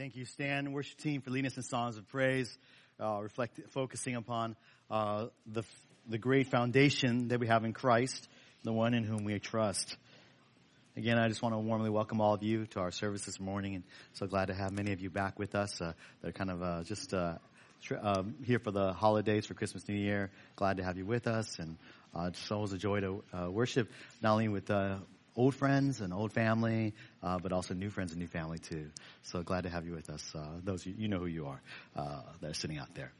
[0.00, 2.56] Thank you, Stan, worship team, for leading us in songs of praise,
[2.98, 4.56] uh, reflect, focusing upon
[4.90, 5.62] uh, the
[6.08, 8.26] the great foundation that we have in Christ,
[8.64, 9.94] the one in whom we trust.
[10.96, 13.74] Again, I just want to warmly welcome all of you to our service this morning,
[13.74, 13.84] and
[14.14, 15.82] so glad to have many of you back with us.
[15.82, 17.34] Uh, they're kind of uh, just uh,
[18.00, 20.30] um, here for the holidays for Christmas, New Year.
[20.56, 21.76] Glad to have you with us, and
[22.16, 23.90] uh, it's always a joy to uh, worship
[24.22, 24.96] not only with uh,
[25.36, 28.86] old friends and old family, uh, but also new friends and new family too.
[29.22, 30.34] So glad to have you with us.
[30.34, 31.60] Uh, those you, you know who you are
[31.96, 33.12] uh, that are sitting out there.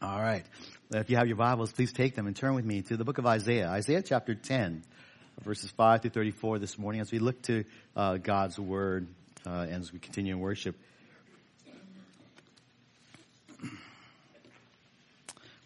[0.00, 0.44] All right.
[0.92, 3.18] If you have your Bibles, please take them and turn with me to the book
[3.18, 4.84] of Isaiah, Isaiah chapter 10,
[5.42, 7.64] verses 5 through 34 this morning as we look to
[7.96, 9.08] uh, God's word
[9.44, 10.76] uh, and as we continue in worship.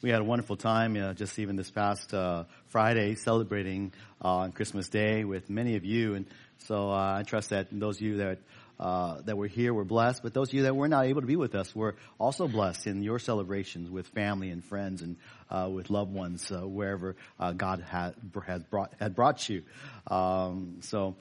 [0.03, 4.51] We had a wonderful time uh, just even this past uh, Friday celebrating uh, on
[4.51, 6.27] Christmas Day with many of you, and
[6.67, 8.39] so uh, I trust that those of you that
[8.81, 11.27] uh, that were here were blessed, but those of you that were not able to
[11.29, 15.69] be with us were also blessed in your celebrations with family and friends and uh,
[15.73, 17.15] with loved ones wherever
[17.57, 19.63] God had has brought had brought you.
[20.09, 21.15] Um, so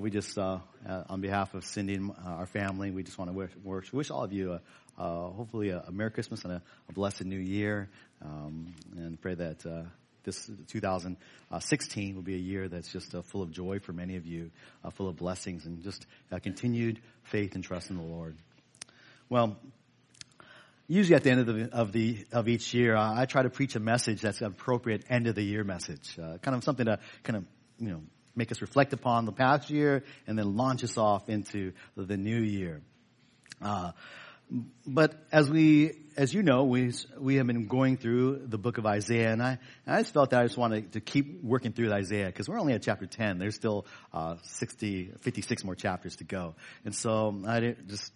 [0.00, 4.10] we just, on behalf of Cindy and our family, we just want to wish, wish
[4.10, 4.60] all of you a,
[4.98, 7.88] uh, hopefully a, a, Merry Christmas and a, a blessed New Year,
[8.24, 9.82] um, and pray that uh,
[10.24, 14.26] this 2016 will be a year that's just uh, full of joy for many of
[14.26, 14.50] you,
[14.82, 18.36] uh, full of blessings, and just uh, continued faith and trust in the Lord.
[19.28, 19.56] Well,
[20.88, 23.50] usually at the end of the of the of each year, uh, I try to
[23.50, 26.98] preach a message that's an appropriate end of the year message, kind of something to
[27.22, 27.44] kind of
[27.78, 28.00] you know
[28.36, 32.40] make us reflect upon the past year and then launch us off into the new
[32.40, 32.80] year.
[33.62, 33.92] Uh,
[34.86, 38.86] but as we, as you know, we, we have been going through the book of
[38.86, 42.26] Isaiah and I, I just felt that I just wanted to keep working through Isaiah
[42.26, 43.38] because we're only at chapter 10.
[43.38, 46.54] There's still, uh, 60, 56 more chapters to go.
[46.84, 48.12] And so I didn't just,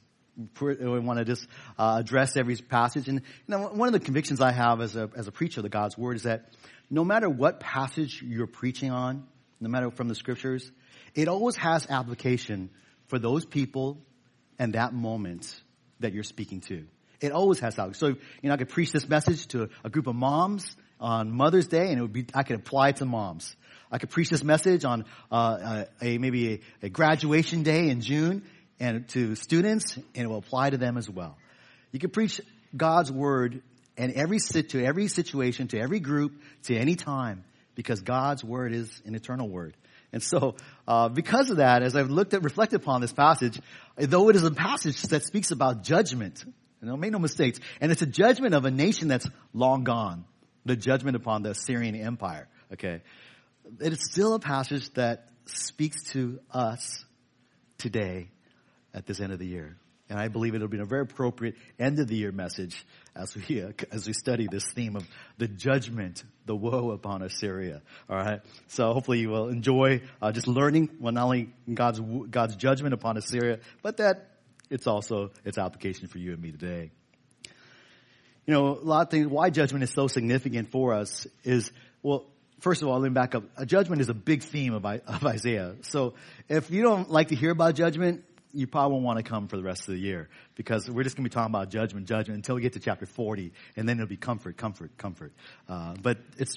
[0.60, 1.46] we want to just
[1.78, 3.08] uh, address every passage.
[3.08, 5.64] And you know, one of the convictions I have as a, as a preacher of
[5.64, 6.52] the God's Word is that
[6.90, 9.26] no matter what passage you're preaching on,
[9.60, 10.70] no matter from the scriptures,
[11.14, 12.70] it always has application
[13.08, 13.98] for those people
[14.58, 15.60] and that moment
[16.00, 16.84] that you're speaking to.
[17.20, 17.94] It always has to.
[17.94, 21.66] So, you know, I could preach this message to a group of moms on Mother's
[21.66, 23.54] Day and it would be, I could apply it to moms.
[23.90, 28.42] I could preach this message on, uh, a, maybe a, a graduation day in June
[28.78, 31.36] and to students and it will apply to them as well.
[31.90, 32.40] You can preach
[32.76, 33.62] God's word
[33.96, 37.44] and every sit to every situation, to every group, to any time,
[37.74, 39.76] because God's word is an eternal word.
[40.12, 43.60] And so, uh, because of that, as I've looked at, reflected upon this passage,
[43.96, 46.42] though it is a passage that speaks about judgment,
[46.80, 50.24] you know, make no mistakes, and it's a judgment of a nation that's long gone,
[50.64, 52.48] the judgment upon the Assyrian Empire.
[52.72, 53.02] Okay,
[53.80, 57.04] it is still a passage that speaks to us
[57.76, 58.28] today
[58.94, 59.76] at this end of the year.
[60.10, 63.62] And I believe it'll be a very appropriate end of the year message as we,
[63.62, 67.82] uh, as we study this theme of the judgment, the woe upon Assyria.
[68.08, 68.40] All right.
[68.68, 73.18] So hopefully you will enjoy uh, just learning, well, not only God's, God's judgment upon
[73.18, 74.30] Assyria, but that
[74.70, 76.90] it's also its application for you and me today.
[78.46, 81.70] You know, a lot of things, why judgment is so significant for us is,
[82.02, 82.24] well,
[82.60, 83.44] first of all, let me back up.
[83.58, 85.76] A judgment is a big theme of, of Isaiah.
[85.82, 86.14] So
[86.48, 89.56] if you don't like to hear about judgment, you probably won't want to come for
[89.56, 92.36] the rest of the year because we're just going to be talking about judgment, judgment
[92.36, 95.32] until we get to chapter 40 and then it'll be comfort, comfort, comfort.
[95.68, 96.56] Uh, but it's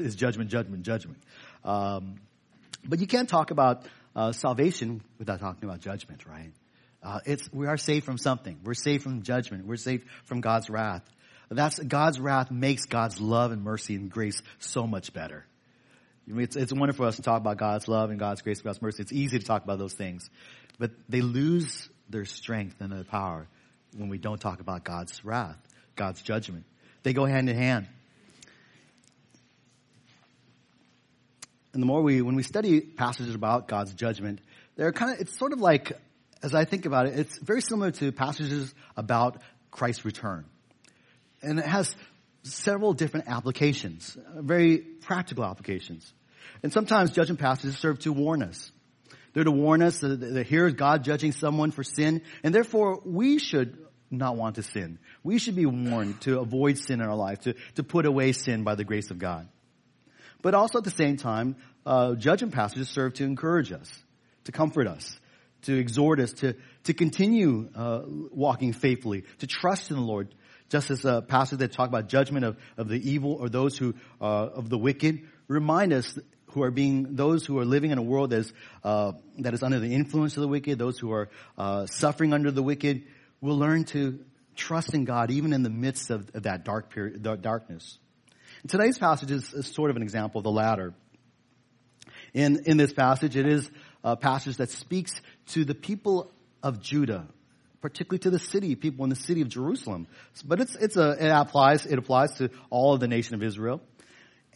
[0.00, 1.18] is judgment, judgment, judgment.
[1.64, 2.16] Um,
[2.84, 3.86] but you can't talk about
[4.16, 6.52] uh, salvation without talking about judgment, right?
[7.02, 8.58] Uh, it's we are saved from something.
[8.64, 9.66] We're saved from judgment.
[9.66, 11.02] We're saved from God's wrath.
[11.48, 15.46] That's God's wrath makes God's love and mercy and grace so much better.
[16.38, 18.80] It's, it's wonderful for us to talk about God's love and God's grace and God's
[18.80, 19.02] mercy.
[19.02, 20.30] It's easy to talk about those things.
[20.78, 23.48] But they lose their strength and their power
[23.96, 25.58] when we don't talk about God's wrath,
[25.96, 26.64] God's judgment.
[27.02, 27.88] They go hand in hand.
[31.72, 34.40] And the more we, when we study passages about God's judgment,
[34.76, 35.92] they're kind of, it's sort of like,
[36.42, 39.40] as I think about it, it's very similar to passages about
[39.70, 40.44] Christ's return.
[41.42, 41.94] And it has
[42.42, 46.12] several different applications, very practical applications.
[46.62, 48.70] And sometimes judgment passages serve to warn us.
[49.32, 53.38] They're to warn us that here is God judging someone for sin, and therefore we
[53.38, 53.78] should
[54.10, 54.98] not want to sin.
[55.22, 58.64] We should be warned to avoid sin in our life, to, to put away sin
[58.64, 59.48] by the grace of God.
[60.42, 61.56] But also at the same time,
[61.86, 63.90] uh, judgment passages serve to encourage us,
[64.44, 65.18] to comfort us,
[65.62, 70.34] to exhort us to, to continue uh, walking faithfully, to trust in the Lord.
[70.70, 73.94] Just as a passage that talk about judgment of, of the evil or those who
[74.20, 76.16] uh, of the wicked, remind us
[76.52, 78.52] who are being those who are living in a world that is
[78.84, 82.50] uh, that is under the influence of the wicked, those who are uh, suffering under
[82.50, 83.02] the wicked.
[83.40, 84.20] we'll learn to
[84.54, 87.98] trust in God even in the midst of, of that dark period, darkness.
[88.62, 90.94] And today's passage is, is sort of an example of the latter.
[92.34, 93.68] In, in this passage, it is
[94.04, 96.30] a passage that speaks to the people
[96.62, 97.26] of Judah,
[97.80, 100.06] particularly to the city, people in the city of Jerusalem.
[100.44, 103.80] But it's, it's a, it applies, it applies to all of the nation of Israel.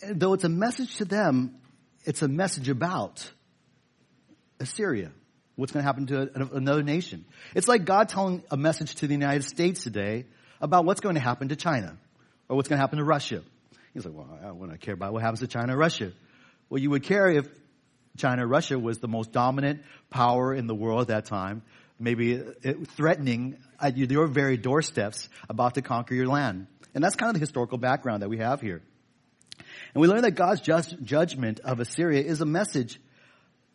[0.02, 1.56] Though it's a message to them,
[2.05, 3.31] it's a message about
[4.61, 5.12] Assyria.
[5.56, 7.25] What's going to happen to another nation?
[7.55, 10.26] It's like God telling a message to the United States today
[10.61, 11.96] about what's going to happen to China
[12.49, 13.43] or what's going to happen to Russia.
[13.93, 16.12] He's like, well, I don't care about what happens to China or Russia.
[16.69, 17.49] Well, you would care if
[18.17, 21.62] China, or Russia was the most dominant power in the world at that time,
[21.99, 22.43] maybe
[22.96, 26.67] threatening at your very doorsteps about to conquer your land.
[26.94, 28.82] And that's kind of the historical background that we have here.
[29.94, 33.00] And we learn that God's just judgment of Assyria is a message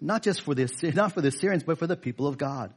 [0.01, 2.74] not just for the, not for the Assyrians, but for the people of God.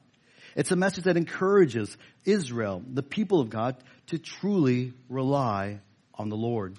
[0.55, 3.77] It's a message that encourages Israel, the people of God,
[4.09, 5.81] to truly rely
[6.15, 6.77] on the Lord.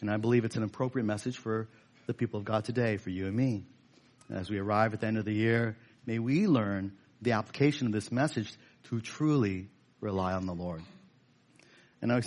[0.00, 1.68] And I believe it's an appropriate message for
[2.06, 3.64] the people of God today, for you and me.
[4.30, 6.92] As we arrive at the end of the year, may we learn
[7.22, 8.52] the application of this message
[8.84, 9.68] to truly
[10.00, 10.82] rely on the Lord.
[12.00, 12.20] And I,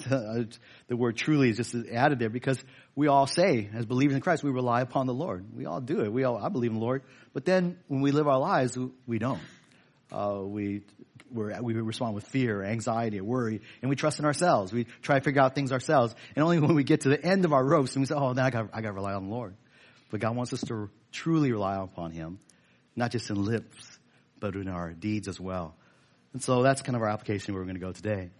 [0.87, 2.61] the word truly is just added there because
[2.95, 5.45] we all say, as believers in Christ, we rely upon the Lord.
[5.55, 6.11] We all do it.
[6.11, 7.03] We all, I believe in the Lord.
[7.33, 8.77] But then when we live our lives,
[9.07, 9.39] we don't.
[10.11, 10.81] Uh, we,
[11.31, 14.73] we respond with fear, anxiety, or worry, and we trust in ourselves.
[14.73, 16.13] We try to figure out things ourselves.
[16.35, 18.33] And only when we get to the end of our ropes and we say, oh,
[18.33, 19.55] now I got, I got to rely on the Lord.
[20.09, 22.39] But God wants us to truly rely upon Him,
[22.97, 23.99] not just in lips,
[24.39, 25.75] but in our deeds as well.
[26.33, 28.31] And so that's kind of our application where we're going to go today.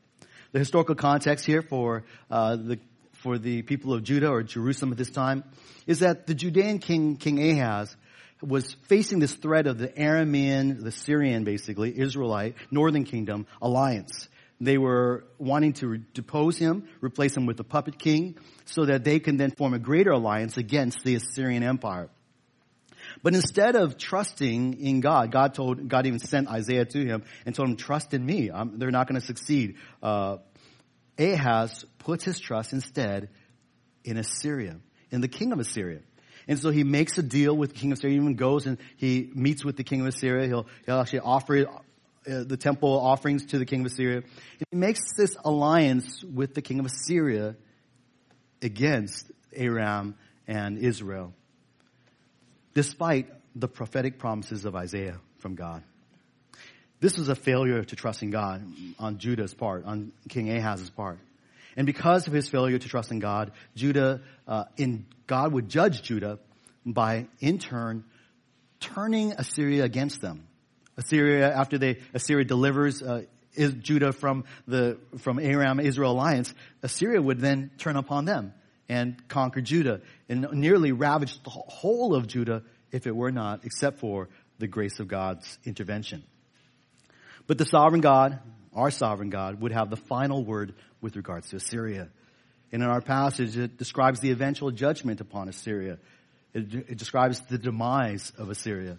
[0.52, 2.80] The historical context here for uh, the
[3.14, 5.44] for the people of Judah or Jerusalem at this time
[5.88, 7.96] is that the Judean king King Ahaz
[8.42, 14.28] was facing this threat of the Aramean, the Syrian, basically Israelite Northern Kingdom alliance.
[14.60, 19.20] They were wanting to depose him, replace him with a puppet king, so that they
[19.20, 22.10] can then form a greater alliance against the Assyrian Empire.
[23.24, 27.54] But instead of trusting in God, God told, God even sent Isaiah to him and
[27.54, 28.50] told him, trust in me.
[28.52, 29.76] I'm, they're not going to succeed.
[30.02, 30.38] Uh,
[31.20, 33.30] Ahaz puts his trust instead
[34.04, 34.78] in Assyria,
[35.12, 36.00] in the king of Assyria.
[36.48, 38.78] And so he makes a deal with the king of Assyria, he even goes and
[38.98, 40.48] he meets with the king of Assyria.
[40.48, 41.74] He'll, he'll actually offer uh,
[42.26, 44.24] the temple offerings to the king of Assyria.
[44.58, 47.56] He makes this alliance with the king of Assyria
[48.62, 50.16] against Aram
[50.48, 51.34] and Israel,
[52.74, 55.84] despite the prophetic promises of Isaiah from God.
[57.00, 58.64] This was a failure to trust in God
[59.00, 61.20] on Judah's part, on King Ahaz's part.
[61.76, 66.02] And because of his failure to trust in God, Judah, uh, in God would judge
[66.04, 66.38] Judah
[66.86, 68.04] by, in turn,
[68.80, 70.48] turning Assyria against them.
[70.98, 73.24] Assyria, after they, Assyria delivers uh,
[73.54, 76.54] is Judah from the from Aram Israel alliance,
[76.84, 78.54] Assyria would then turn upon them
[78.92, 82.62] and conquer Judah and nearly ravaged the whole of Judah
[82.92, 84.28] if it were not, except for
[84.60, 86.24] the grace of God's intervention.
[87.48, 88.40] But the sovereign God,
[88.76, 92.10] our sovereign God, would have the final word with regards to Assyria.
[92.74, 95.98] And in our passage, it describes the eventual judgment upon Assyria.
[96.54, 98.98] It, it describes the demise of Assyria.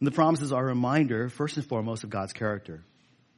[0.00, 2.82] And the promises are a reminder, first and foremost, of God's character.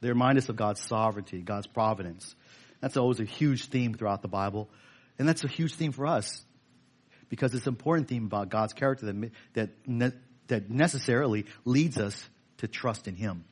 [0.00, 2.34] They remind us of God's sovereignty, God's providence.
[2.80, 4.68] That's always a huge theme throughout the Bible.
[5.18, 6.44] And that's a huge theme for us
[7.28, 10.12] because it's an important theme about God's character that, that, ne-
[10.48, 12.28] that necessarily leads us
[12.58, 13.44] to trust in Him.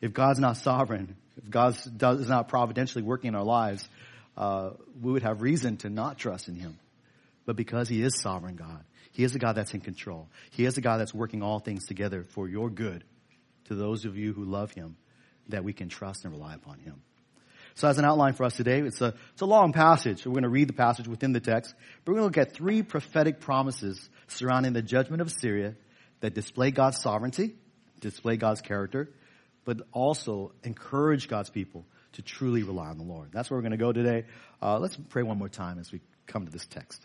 [0.00, 3.88] If God's not sovereign, if God is not providentially working in our lives,
[4.36, 6.78] uh, we would have reason to not trust in Him.
[7.46, 10.28] But because He is sovereign God, he is a God that's in control.
[10.50, 13.04] He is a God that's working all things together for your good
[13.66, 14.96] to those of you who love Him,
[15.48, 17.02] that we can trust and rely upon Him.
[17.74, 20.26] So as an outline for us today, it's a, it's a long passage.
[20.26, 21.74] We're going to read the passage within the text,
[22.04, 25.74] but we're going to look at three prophetic promises surrounding the judgment of Syria
[26.20, 27.54] that display God's sovereignty,
[28.00, 29.10] display God's character,
[29.64, 33.30] but also encourage God's people to truly rely on the Lord.
[33.32, 34.26] That's where we're going to go today.
[34.60, 37.04] Uh, let's pray one more time as we come to this text.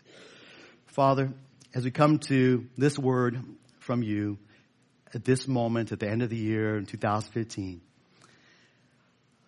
[0.86, 1.32] Father,
[1.74, 3.42] as we come to this word
[3.80, 4.38] from you
[5.14, 7.80] at this moment at the end of the year in 2015,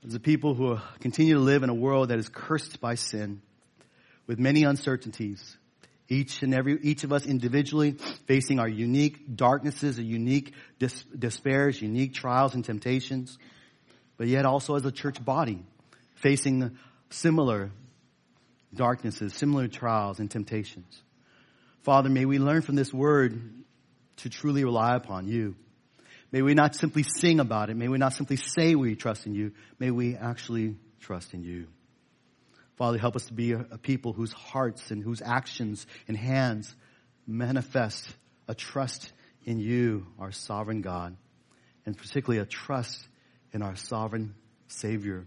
[0.06, 3.42] as a people who continue to live in a world that is cursed by sin
[4.26, 5.56] with many uncertainties,
[6.08, 7.92] each and every, each of us individually
[8.26, 13.38] facing our unique darknesses, our unique dis- despairs, unique trials and temptations,
[14.16, 15.62] but yet also as a church body
[16.14, 16.76] facing
[17.10, 17.70] similar
[18.74, 21.02] darknesses, similar trials and temptations.
[21.82, 23.40] Father, may we learn from this word
[24.18, 25.56] to truly rely upon you.
[26.32, 27.76] May we not simply sing about it.
[27.76, 29.52] May we not simply say we trust in you.
[29.78, 31.66] May we actually trust in you.
[32.76, 36.74] Father, help us to be a, a people whose hearts and whose actions and hands
[37.26, 38.08] manifest
[38.48, 39.12] a trust
[39.44, 41.16] in you, our sovereign God,
[41.84, 43.06] and particularly a trust
[43.52, 44.34] in our sovereign
[44.68, 45.26] Savior,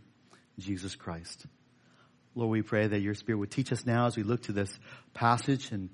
[0.57, 1.45] Jesus Christ.
[2.35, 4.71] Lord, we pray that your Spirit would teach us now as we look to this
[5.13, 5.89] passage, and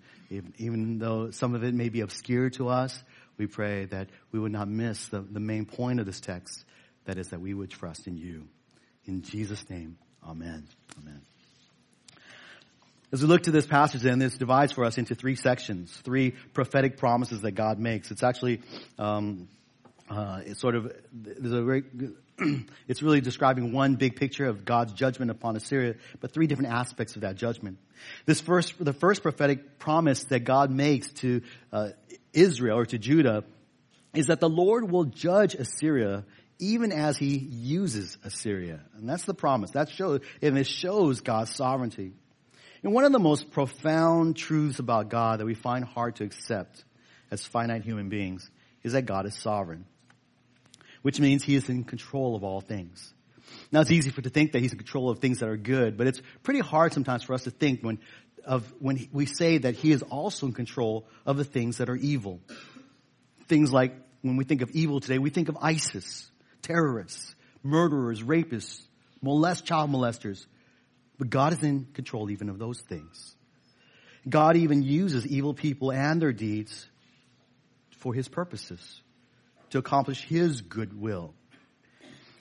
[0.58, 3.04] even though some of it may be obscure to us,
[3.40, 6.64] we pray that we would not miss the, the main point of this text,
[7.06, 8.48] that is that we would trust in you.
[9.06, 10.68] In Jesus' name, amen.
[11.02, 11.22] Amen.
[13.12, 16.36] As we look to this passage, then this divides for us into three sections, three
[16.54, 18.12] prophetic promises that God makes.
[18.12, 18.62] It's actually,
[19.00, 19.48] um,
[20.12, 21.84] uh, it's sort of, there's a very,
[22.88, 27.16] it's really describing one big picture of God's judgment upon Assyria, but three different aspects
[27.16, 27.80] of that judgment.
[28.28, 31.42] This first, the first prophetic promise that God makes to
[31.74, 31.90] uh,
[32.34, 33.44] Israel or to Judah
[34.14, 36.26] is that the Lord will judge Assyria
[36.60, 38.82] even as he uses Assyria.
[38.96, 39.72] And that's the promise.
[39.72, 42.14] That shows, and it shows God's sovereignty.
[42.84, 46.84] And one of the most profound truths about God that we find hard to accept
[47.32, 48.50] as finite human beings
[48.84, 49.86] is that God is sovereign,
[51.02, 53.14] which means he is in control of all things.
[53.72, 55.98] Now it's easy for to think that he's in control of things that are good,
[55.98, 58.00] but it's pretty hard sometimes for us to think when
[58.46, 61.96] of when we say that he is also in control of the things that are
[61.96, 62.40] evil.
[63.48, 66.30] Things like when we think of evil today, we think of ISIS,
[66.62, 68.82] terrorists, murderers, rapists,
[69.22, 70.46] molest child molesters,
[71.18, 73.36] but God is in control even of those things.
[74.28, 76.88] God even uses evil people and their deeds
[77.98, 79.02] for his purposes,
[79.72, 81.34] to accomplish his good will.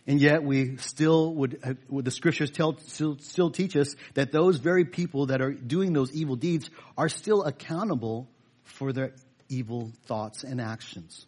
[0.08, 4.56] And yet we still would, would the scriptures tell, still, still teach us that those
[4.56, 8.26] very people that are doing those evil deeds are still accountable
[8.64, 9.12] for their
[9.50, 11.26] evil thoughts and actions.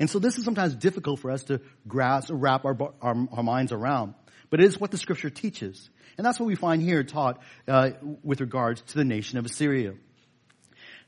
[0.00, 3.42] And so this is sometimes difficult for us to grasp or wrap our, our, our
[3.44, 4.14] minds around.
[4.50, 5.88] But it is what the scripture teaches.
[6.18, 7.90] And that's what we find here taught uh,
[8.24, 9.94] with regards to the nation of Assyria.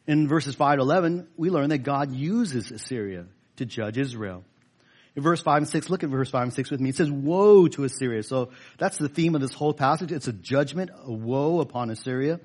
[0.07, 3.27] In verses 5 to 11, we learn that God uses Assyria
[3.57, 4.45] to judge Israel.
[5.17, 6.91] In verse 5 and 6, look at verse 5 and 6 with me.
[6.91, 8.23] It says, woe to Assyria.
[8.23, 10.13] So that's the theme of this whole passage.
[10.13, 12.39] It's a judgment, a woe upon Assyria.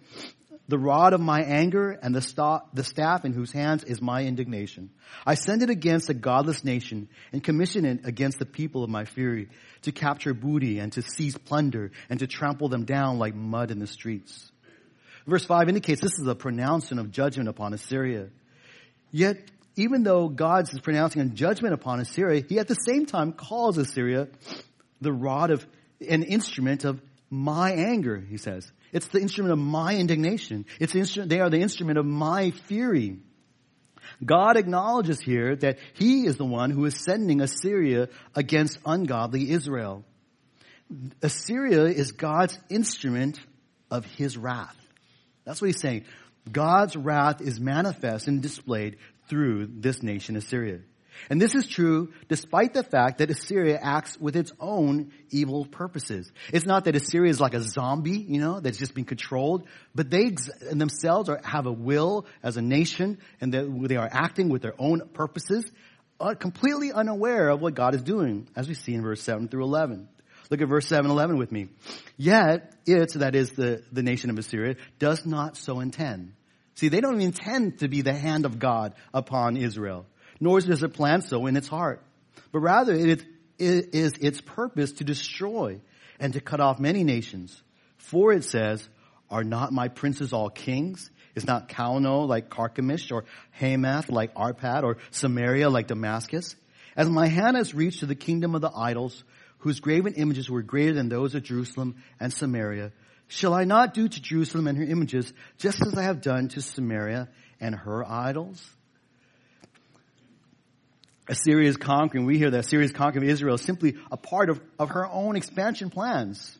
[0.70, 4.24] The rod of my anger and the, sta- the staff in whose hands is my
[4.24, 4.90] indignation.
[5.26, 9.04] I send it against a godless nation and commission it against the people of my
[9.04, 9.50] fury
[9.82, 13.80] to capture booty and to seize plunder and to trample them down like mud in
[13.80, 14.50] the streets.
[15.28, 18.30] Verse 5 indicates this is a pronouncement of judgment upon Assyria.
[19.12, 23.34] Yet, even though God is pronouncing a judgment upon Assyria, he at the same time
[23.34, 24.28] calls Assyria
[25.00, 25.66] the rod of,
[26.08, 28.70] an instrument of my anger, he says.
[28.92, 30.66] It's the instrument of my indignation.
[30.80, 33.20] It's the instrument, they are the instrument of my fury.
[34.24, 40.04] God acknowledges here that he is the one who is sending Assyria against ungodly Israel.
[41.22, 43.40] Assyria is God's instrument
[43.90, 44.76] of his wrath.
[45.46, 46.06] That's what he's saying.
[46.52, 48.98] God's wrath is manifest and displayed
[49.32, 50.80] through this nation Assyria.
[51.30, 56.30] And this is true despite the fact that Assyria acts with its own evil purposes.
[56.52, 60.10] It's not that Assyria is like a zombie, you know, that's just being controlled, but
[60.10, 60.36] they
[60.70, 65.08] themselves are, have a will as a nation and they are acting with their own
[65.14, 65.72] purposes,
[66.20, 69.64] uh, completely unaware of what God is doing, as we see in verse 7 through
[69.64, 70.10] 11.
[70.50, 71.70] Look at verse 7 11 with me.
[72.18, 76.34] Yet it, that is the, the nation of Assyria, does not so intend.
[76.82, 80.06] See, they don't intend to be the hand of God upon Israel
[80.42, 82.04] nor does it plan so in its heart.
[82.52, 83.24] But rather it
[83.60, 85.80] is its purpose to destroy
[86.20, 87.62] and to cut off many nations.
[87.98, 88.86] For it says,
[89.30, 91.10] are not my princes all kings?
[91.36, 96.56] Is not Calno like Carchemish or Hamath like Arpad or Samaria like Damascus?
[96.98, 99.24] As my hand has reached to the kingdom of the idols,
[99.60, 102.92] whose graven images were greater than those of Jerusalem and Samaria,
[103.32, 106.62] shall I not do to Jerusalem and her images just as I have done to
[106.62, 108.64] Samaria and her idols?
[111.30, 115.08] Assyria's conquering, we hear that Assyria's conquering Israel is simply a part of, of her
[115.08, 116.58] own expansion plans.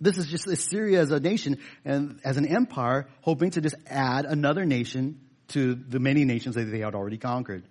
[0.00, 4.24] This is just Assyria as a nation and as an empire hoping to just add
[4.24, 7.62] another nation to the many nations that they had already conquered.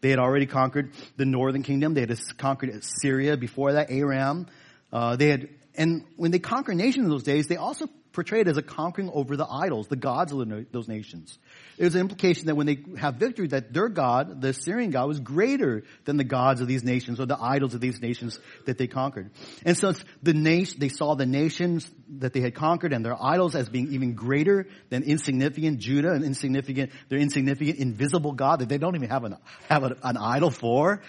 [0.00, 1.94] They had already conquered the northern kingdom.
[1.94, 4.46] They had conquered Syria before that, Aram.
[4.92, 8.56] Uh, they had, and when they conquered nations in those days, they also portrayed as
[8.56, 11.38] a conquering over the idols, the gods of those nations.
[11.78, 15.20] There's an implication that when they have victory, that their God, the Assyrian God, was
[15.20, 18.88] greater than the gods of these nations or the idols of these nations that they
[18.88, 19.30] conquered.
[19.64, 23.54] And so the nation, they saw the nations that they had conquered and their idols
[23.54, 28.78] as being even greater than insignificant Judah and insignificant, their insignificant invisible God that they
[28.78, 29.36] don't even have an,
[29.68, 31.02] have an, an idol for.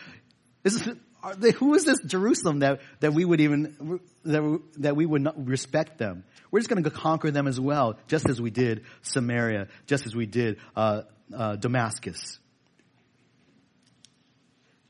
[0.62, 0.96] This is,
[1.38, 5.48] they, who is this Jerusalem that, that we would even, that, that we would not
[5.48, 6.24] respect them?
[6.52, 10.16] We're just going to conquer them as well, just as we did Samaria, just as
[10.16, 11.02] we did uh,
[11.36, 12.40] uh, Damascus.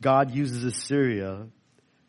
[0.01, 1.47] God uses Assyria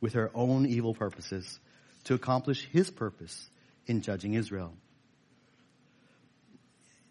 [0.01, 1.59] with her own evil purposes
[2.05, 3.51] to accomplish his purpose
[3.87, 4.73] in judging Israel.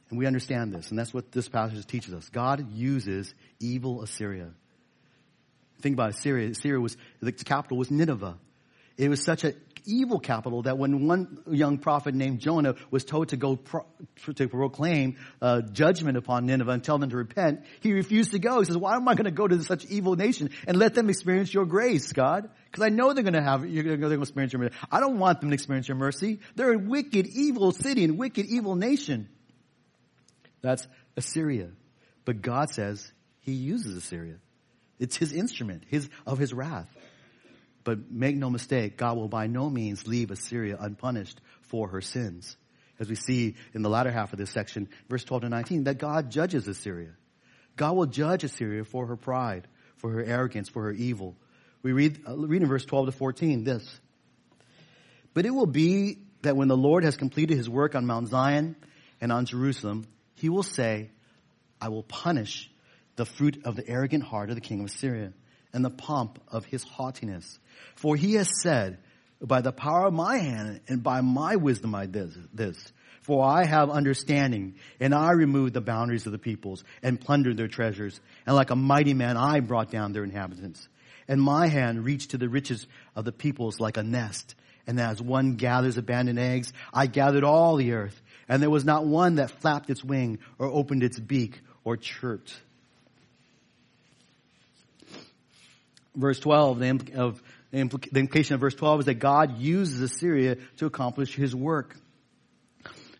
[0.09, 2.29] And we understand this, and that's what this passage teaches us.
[2.29, 4.51] God uses evil Assyria.
[5.81, 6.49] Think about Assyria.
[6.49, 8.37] Assyria was, the capital was Nineveh.
[8.97, 9.55] It was such an
[9.85, 13.85] evil capital that when one young prophet named Jonah was told to go pro-
[14.35, 18.59] to proclaim uh, judgment upon Nineveh and tell them to repent, he refused to go.
[18.59, 21.09] He says, "Why am I going to go to such evil nation and let them
[21.09, 22.49] experience your grace, God?
[22.65, 24.75] Because I know they're going to have you're going to experience your mercy.
[24.91, 26.39] I don't want them to experience your mercy.
[26.55, 29.29] They're a wicked, evil city and wicked, evil nation."
[30.61, 31.69] That's Assyria,
[32.25, 33.09] but God says
[33.41, 34.39] He uses Assyria.
[34.99, 36.89] It's His instrument, His of His wrath.
[37.83, 42.55] But make no mistake, God will by no means leave Assyria unpunished for her sins.
[42.99, 45.97] As we see in the latter half of this section, verse 12 to 19, that
[45.97, 47.13] God judges Assyria.
[47.77, 51.37] God will judge Assyria for her pride, for her arrogance, for her evil.
[51.81, 53.99] We read, uh, read in verse 12 to 14 this.
[55.33, 58.75] But it will be that when the Lord has completed his work on Mount Zion
[59.21, 61.11] and on Jerusalem, he will say,
[61.79, 62.69] I will punish
[63.19, 65.33] the fruit of the arrogant heart of the king of Assyria
[65.73, 67.59] and the pomp of his haughtiness.
[67.95, 68.99] For he has said,
[69.41, 72.93] by the power of my hand and by my wisdom I did this.
[73.21, 77.67] For I have understanding, and I removed the boundaries of the peoples and plundered their
[77.67, 78.19] treasures.
[78.47, 80.87] And like a mighty man, I brought down their inhabitants.
[81.27, 84.55] And my hand reached to the riches of the peoples like a nest.
[84.87, 88.19] And as one gathers abandoned eggs, I gathered all the earth.
[88.47, 92.55] And there was not one that flapped its wing or opened its beak or chirped.
[96.15, 97.41] Verse 12, the, of,
[97.71, 101.95] the, implication of verse 12 is that God uses Assyria to accomplish his work.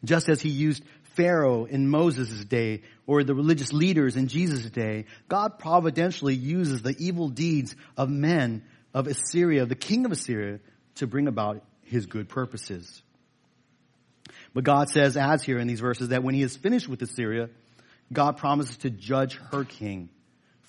[0.04, 0.84] Just as he used
[1.16, 6.96] Pharaoh in Moses' day or the religious leaders in Jesus' day, God providentially uses the
[6.98, 10.60] evil deeds of men of Assyria, the king of Assyria,
[10.96, 13.02] to bring about his good purposes.
[14.54, 17.50] But God says, as here in these verses, that when he is finished with Assyria,
[18.12, 20.10] God promises to judge her king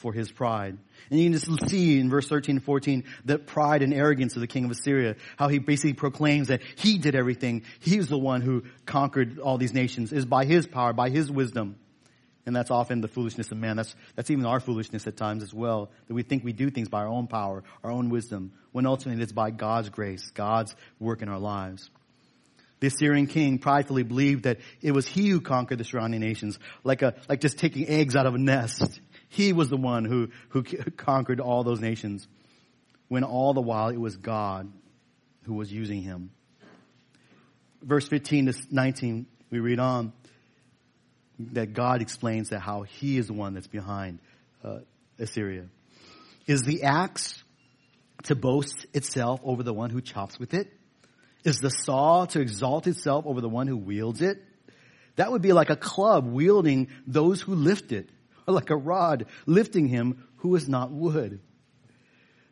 [0.00, 0.78] for his pride.
[1.10, 4.40] And you can just see in verse 13 and 14 that pride and arrogance of
[4.40, 7.62] the king of Assyria, how he basically proclaims that he did everything.
[7.80, 11.76] He's the one who conquered all these nations, is by his power, by his wisdom.
[12.46, 13.76] And that's often the foolishness of man.
[13.76, 16.88] That's, that's even our foolishness at times as well, that we think we do things
[16.88, 21.20] by our own power, our own wisdom, when ultimately it's by God's grace, God's work
[21.20, 21.90] in our lives.
[22.80, 27.02] The Assyrian king pridefully believed that it was he who conquered the surrounding nations, like
[27.02, 29.00] a, like just taking eggs out of a nest.
[29.30, 30.62] He was the one who, who
[30.96, 32.26] conquered all those nations
[33.08, 34.70] when all the while it was God
[35.44, 36.30] who was using him.
[37.80, 40.12] Verse 15 to 19, we read on
[41.52, 44.18] that God explains that how he is the one that's behind
[44.62, 44.80] uh,
[45.18, 45.66] Assyria.
[46.46, 47.42] Is the axe
[48.24, 50.72] to boast itself over the one who chops with it?
[51.44, 54.42] Is the saw to exalt itself over the one who wields it?
[55.16, 58.10] That would be like a club wielding those who lift it
[58.46, 61.40] like a rod lifting him who is not wood.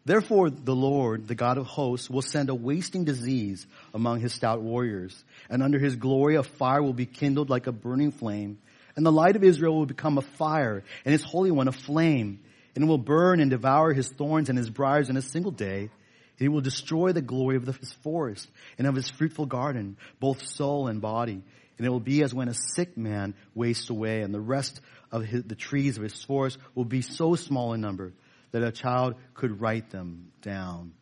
[0.04, 4.62] Therefore, the Lord, the God of hosts, will send a wasting disease among his stout
[4.62, 8.58] warriors, and under his glory a fire will be kindled like a burning flame,
[8.96, 12.40] and the light of Israel will become a fire, and his Holy One a flame,
[12.74, 15.90] and it will burn and devour his thorns and his briars in a single day.
[16.38, 18.48] He will destroy the glory of his forest
[18.78, 21.42] and of his fruitful garden, both soul and body.
[21.76, 25.24] And it will be as when a sick man wastes away, and the rest of
[25.24, 28.12] his, the trees of his forest will be so small in number
[28.50, 30.92] that a child could write them down.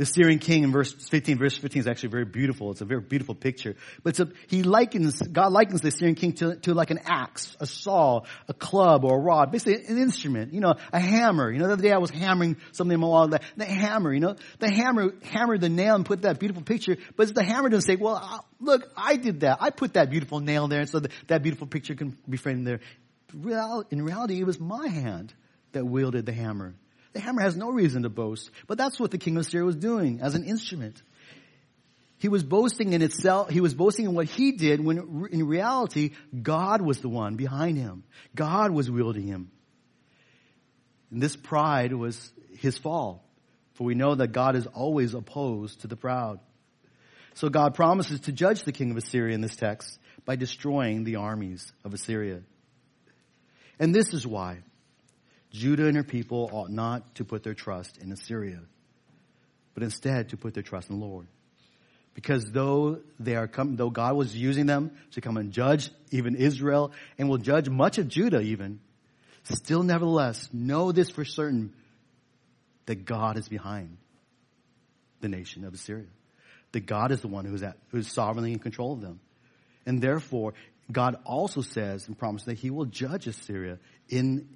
[0.00, 2.70] The Syrian king in verse 15, verse 15 is actually very beautiful.
[2.70, 3.76] It's a very beautiful picture.
[4.02, 7.66] But a, he likens, God likens the Syrian king to, to like an axe, a
[7.66, 11.52] saw, a club, or a rod, basically an instrument, you know, a hammer.
[11.52, 14.10] You know, the other day I was hammering something in my wall, the, the hammer,
[14.14, 17.68] you know, the hammer hammered the nail and put that beautiful picture, but the hammer
[17.68, 19.58] doesn't say, well, uh, look, I did that.
[19.60, 22.80] I put that beautiful nail there so that, that beautiful picture can be framed there.
[23.34, 25.34] Well, in reality, it was my hand
[25.72, 26.74] that wielded the hammer.
[27.12, 29.76] The hammer has no reason to boast, but that's what the king of Assyria was
[29.76, 31.02] doing as an instrument.
[32.18, 36.10] He was boasting in itself, he was boasting in what he did when in reality,
[36.40, 38.04] God was the one behind him.
[38.34, 39.50] God was wielding him.
[41.10, 43.24] And this pride was his fall.
[43.72, 46.40] For we know that God is always opposed to the proud.
[47.34, 51.16] So God promises to judge the king of Assyria in this text by destroying the
[51.16, 52.42] armies of Assyria.
[53.78, 54.58] And this is why
[55.50, 58.60] Judah and her people ought not to put their trust in Assyria,
[59.74, 61.26] but instead to put their trust in the Lord.
[62.14, 66.34] Because though they are come, though God was using them to come and judge even
[66.34, 68.80] Israel and will judge much of Judah even,
[69.44, 71.72] still nevertheless know this for certain
[72.86, 73.96] that God is behind
[75.20, 76.08] the nation of Assyria.
[76.72, 79.20] That God is the one who's at, who's sovereignly in control of them.
[79.86, 80.54] And therefore,
[80.90, 84.48] God also says and promises that he will judge Assyria in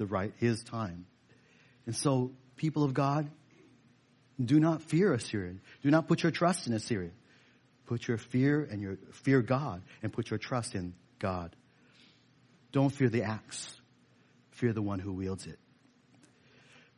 [0.00, 1.04] the right, his time.
[1.84, 3.30] And so, people of God,
[4.42, 5.56] do not fear Assyria.
[5.82, 7.10] Do not put your trust in Assyria.
[7.84, 11.54] Put your fear and your fear God and put your trust in God.
[12.72, 13.78] Don't fear the axe.
[14.52, 15.58] Fear the one who wields it.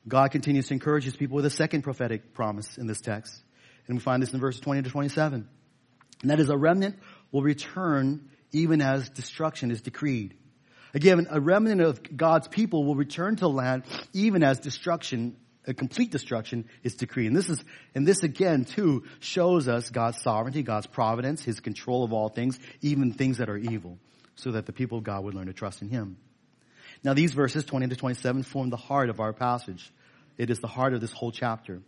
[0.07, 3.43] God continues to encourage his people with a second prophetic promise in this text.
[3.89, 5.49] And we find this in verses 20 to 27.
[6.23, 6.97] And that is a remnant
[7.33, 10.35] will return even as destruction is decreed.
[10.95, 16.11] Again, a remnant of God's people will return to land even as destruction a complete
[16.11, 17.29] destruction is decreed.
[17.29, 17.63] And this is,
[17.95, 22.59] and this again too shows us God's sovereignty, God's providence, His control of all things,
[22.81, 23.99] even things that are evil,
[24.35, 26.17] so that the people of God would learn to trust in Him.
[27.05, 29.93] Now these verses 20 to 27 form the heart of our passage.
[30.37, 31.83] It is the heart of this whole chapter.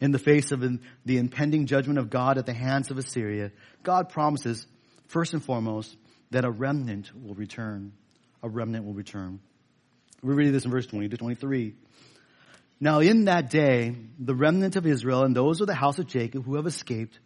[0.00, 4.08] In the face of the impending judgment of God at the hands of Assyria, God
[4.08, 4.66] promises,
[5.08, 5.94] first and foremost,
[6.30, 7.92] that a remnant will return.
[8.42, 9.40] A remnant will return.
[10.22, 11.74] We read this in verse 20 to 23.
[12.80, 16.44] Now in that day, the remnant of Israel and those of the house of Jacob
[16.44, 17.18] who have escaped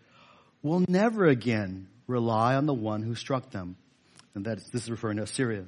[0.62, 3.76] will never again rely on the one who struck them.
[4.34, 5.64] And that is, this is referring to Assyria.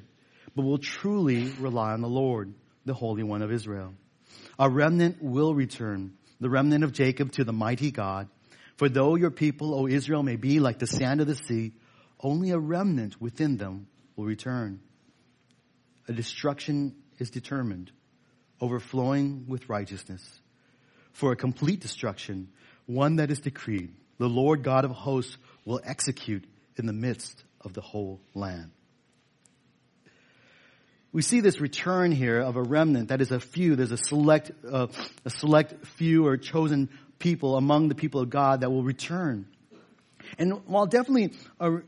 [0.55, 2.53] But will truly rely on the Lord,
[2.85, 3.95] the Holy One of Israel.
[4.59, 8.29] A remnant will return, the remnant of Jacob to the mighty God.
[8.77, 11.73] For though your people, O Israel, may be like the sand of the sea,
[12.23, 14.81] only a remnant within them will return.
[16.09, 17.91] A destruction is determined
[18.61, 20.23] overflowing with righteousness.
[21.13, 22.49] For a complete destruction,
[22.87, 26.45] one that is decreed, the Lord God of hosts will execute
[26.77, 28.71] in the midst of the whole land.
[31.13, 33.77] We see this return here of a remnant that is a few.
[33.77, 34.87] There's a select, uh,
[35.25, 39.47] a select few or chosen people among the people of God that will return.
[40.39, 41.83] And while definitely a,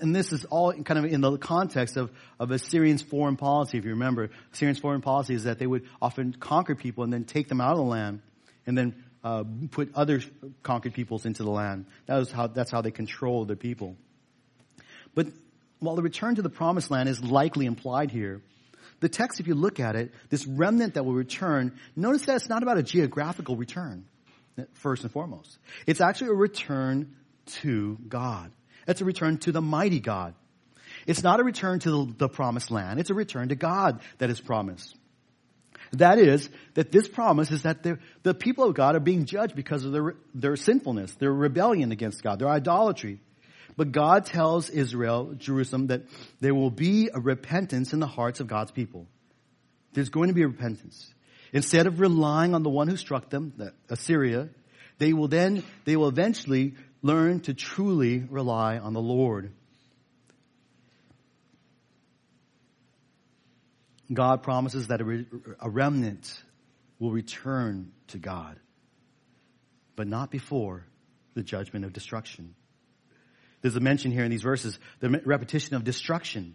[0.00, 3.84] and this is all kind of in the context of, of Assyrian's foreign policy, if
[3.84, 4.30] you remember.
[4.52, 7.72] Assyrian's foreign policy is that they would often conquer people and then take them out
[7.72, 8.20] of the land
[8.66, 10.20] and then uh, put other
[10.62, 11.86] conquered peoples into the land.
[12.06, 13.96] That was how, that's how they controlled their people.
[15.14, 15.28] But
[15.78, 18.42] while the return to the promised land is likely implied here,
[19.00, 22.48] the text, if you look at it, this remnant that will return, notice that it's
[22.48, 24.06] not about a geographical return,
[24.74, 25.56] first and foremost.
[25.86, 27.14] It's actually a return
[27.46, 28.50] to God.
[28.88, 30.34] It's a return to the mighty God.
[31.06, 32.98] It's not a return to the, the promised land.
[32.98, 34.96] It's a return to God that is promised.
[35.92, 37.82] That is, that this promise is that
[38.22, 42.22] the people of God are being judged because of their, their sinfulness, their rebellion against
[42.22, 43.20] God, their idolatry.
[43.76, 46.02] But God tells Israel, Jerusalem, that
[46.40, 49.06] there will be a repentance in the hearts of God's people.
[49.92, 51.14] There's going to be a repentance.
[51.52, 53.54] Instead of relying on the one who struck them,
[53.88, 54.50] Assyria,
[54.98, 59.52] they will then, they will eventually learn to truly rely on the Lord.
[64.12, 66.42] God promises that a, remnant
[66.98, 68.58] will return to God,
[69.96, 70.84] but not before
[71.34, 72.54] the judgment of destruction.
[73.60, 76.54] There's a mention here in these verses, the repetition of destruction.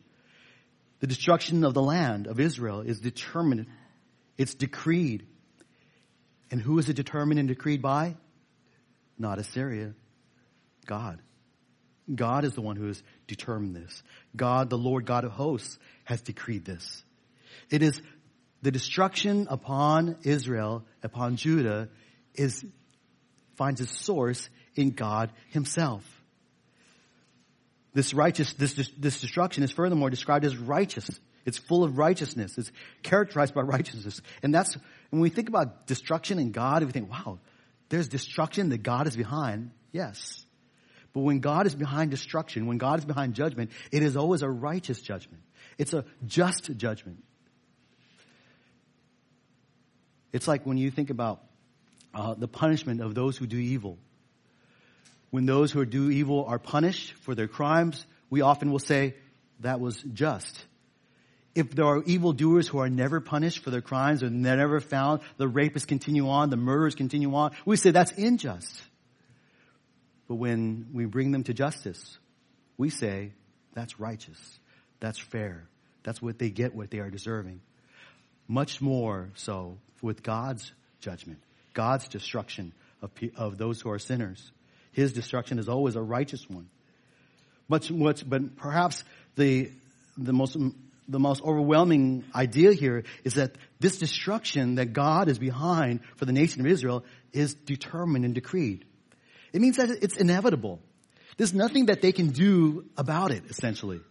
[1.00, 3.68] The destruction of the land of Israel is determined,
[4.38, 5.28] it's decreed.
[6.50, 8.16] And who is it determined and decreed by?
[9.18, 9.94] Not Assyria,
[10.84, 11.22] God.
[12.14, 14.04] God is the one who has determined this.
[14.36, 17.04] God, the Lord God of hosts, has decreed this.
[17.70, 18.02] It is
[18.62, 21.90] the destruction upon Israel, upon Judah,
[22.34, 22.66] is,
[23.56, 26.04] finds its source in God himself.
[27.94, 31.10] This righteous, this, this destruction is furthermore described as righteous.
[31.46, 32.58] It's full of righteousness.
[32.58, 32.72] It's
[33.04, 34.22] characterized by righteousness.
[34.42, 34.78] And that's,
[35.10, 37.40] when we think about destruction in God, we think, wow,
[37.90, 39.72] there's destruction that God is behind.
[39.92, 40.43] Yes.
[41.14, 44.50] But when God is behind destruction, when God is behind judgment, it is always a
[44.50, 45.44] righteous judgment.
[45.78, 47.24] It's a just judgment.
[50.32, 51.44] It's like when you think about
[52.14, 53.98] uh, the punishment of those who do evil.
[55.30, 59.16] When those who do evil are punished for their crimes, we often will say,
[59.60, 60.66] that was just.
[61.56, 65.48] If there are evildoers who are never punished for their crimes or never found, the
[65.48, 68.82] rapists continue on, the murderers continue on, we say that's unjust.
[70.28, 72.18] But when we bring them to justice,
[72.78, 73.32] we say
[73.74, 74.60] that's righteous.
[75.00, 75.68] That's fair.
[76.04, 77.62] That's what they get, what they are deserving.
[78.48, 81.40] Much more so with God's judgment,
[81.74, 84.52] God's destruction of, of those who are sinners.
[84.92, 86.70] His destruction is always a righteous one.
[87.68, 89.04] Much, much, but perhaps
[89.36, 89.72] the,
[90.18, 90.58] the most,
[91.08, 96.34] the most overwhelming idea here is that this destruction that God is behind for the
[96.34, 98.86] nation of Israel is determined and decreed.
[99.54, 100.82] It means that it's inevitable.
[101.38, 104.02] There's nothing that they can do about it, essentially.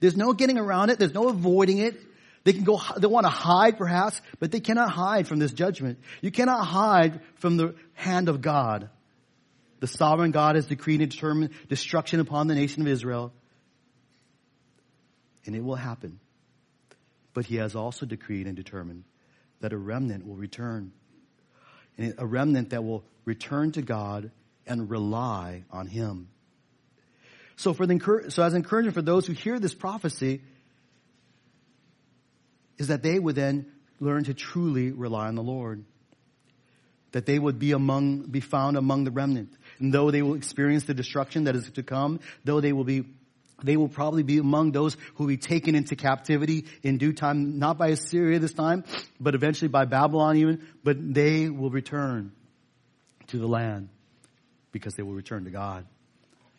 [0.00, 0.98] There's no getting around it.
[0.98, 2.00] There's no avoiding it.
[2.44, 5.98] They can go, they want to hide perhaps, but they cannot hide from this judgment.
[6.22, 8.88] You cannot hide from the hand of God.
[9.80, 13.32] The sovereign God has decreed and determined destruction upon the nation of Israel.
[15.44, 16.20] And it will happen.
[17.34, 19.04] But he has also decreed and determined
[19.60, 20.92] that a remnant will return.
[21.98, 24.30] And a remnant that will return to God
[24.66, 26.28] and rely on him.
[27.56, 30.40] So for the, so as encouragement for those who hear this prophecy,
[32.78, 33.66] is that they would then
[34.00, 35.84] learn to truly rely on the Lord.
[37.12, 39.52] That they would be among, be found among the remnant.
[39.78, 43.04] And though they will experience the destruction that is to come, though they will be
[43.62, 47.58] they will probably be among those who will be taken into captivity in due time,
[47.58, 48.84] not by Assyria this time,
[49.20, 52.32] but eventually by Babylon even, but they will return
[53.26, 53.90] to the land
[54.72, 55.86] because they will return to God.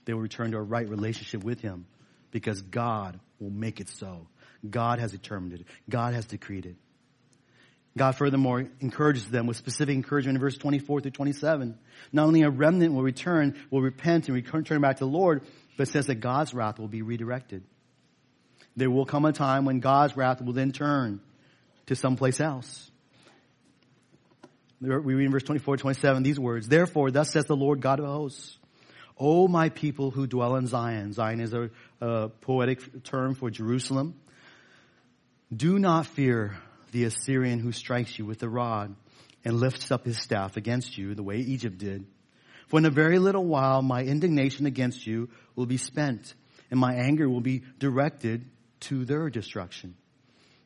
[0.06, 1.86] They will return to a right relationship with Him
[2.32, 4.28] because God will make it so.
[4.67, 5.65] God has determined it.
[5.89, 6.76] God has decreed it.
[7.97, 11.78] God furthermore encourages them with specific encouragement in verse 24 through 27.
[12.13, 15.43] Not only a remnant will return, will repent and return back to the Lord,
[15.78, 17.63] but says that God's wrath will be redirected.
[18.78, 21.19] There will come a time when God's wrath will then turn
[21.88, 22.90] to someplace else.
[24.82, 28.08] We read in verse 24, 27 these words, Therefore, thus says the Lord God of
[28.08, 28.58] hosts,
[29.15, 31.13] O my people who dwell in Zion.
[31.13, 31.70] Zion is a,
[32.02, 34.15] a poetic term for Jerusalem.
[35.56, 36.58] Do not fear
[36.91, 38.96] the Assyrian who strikes you with the rod
[39.46, 42.08] and lifts up his staff against you the way Egypt did.
[42.67, 46.34] For in a very little while my indignation against you will be spent
[46.72, 48.50] and my anger will be directed
[48.82, 49.96] to their destruction.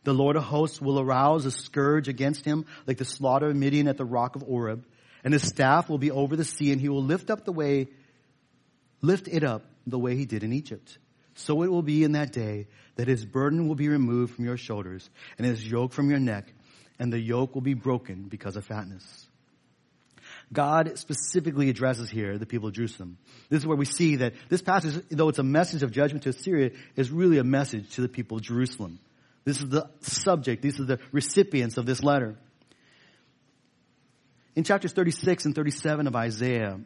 [0.05, 3.87] The Lord of hosts will arouse a scourge against him like the slaughter of Midian
[3.87, 4.85] at the rock of Oreb
[5.25, 7.87] and his staff will be over the sea and he will lift up the way,
[9.01, 10.99] lift it up the way he did in Egypt.
[11.33, 14.55] So it will be in that day that his burden will be removed from your
[14.55, 16.53] shoulders and his yoke from your neck,
[16.99, 19.27] and the yoke will be broken because of fatness.
[20.53, 23.17] God specifically addresses here the people of Jerusalem.
[23.49, 26.29] This is where we see that this passage, though it's a message of judgment to
[26.29, 28.99] Assyria, is really a message to the people of Jerusalem.
[29.45, 32.35] This is the subject, these are the recipients of this letter.
[34.55, 36.79] In chapters 36 and 37 of Isaiah,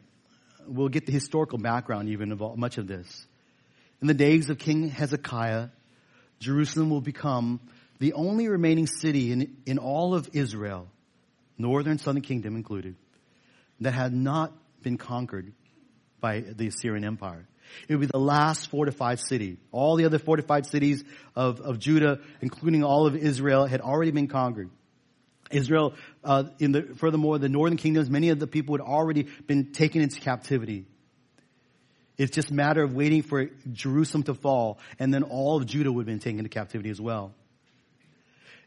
[0.66, 3.26] we'll get the historical background even of all, much of this.
[4.02, 5.68] In the days of King Hezekiah,
[6.38, 7.60] Jerusalem will become
[7.98, 10.88] the only remaining city in, in all of Israel,
[11.58, 12.96] northern southern kingdom included,
[13.80, 15.52] that had not been conquered
[16.20, 17.46] by the Assyrian Empire.
[17.88, 19.58] It would be the last fortified city.
[19.72, 21.04] All the other fortified cities
[21.34, 24.70] of, of Judah, including all of Israel, had already been conquered.
[25.50, 29.72] Israel, uh, in the, furthermore, the northern kingdoms, many of the people had already been
[29.72, 30.86] taken into captivity.
[32.16, 35.90] It's just a matter of waiting for Jerusalem to fall, and then all of Judah
[35.90, 37.32] would have been taken into captivity as well.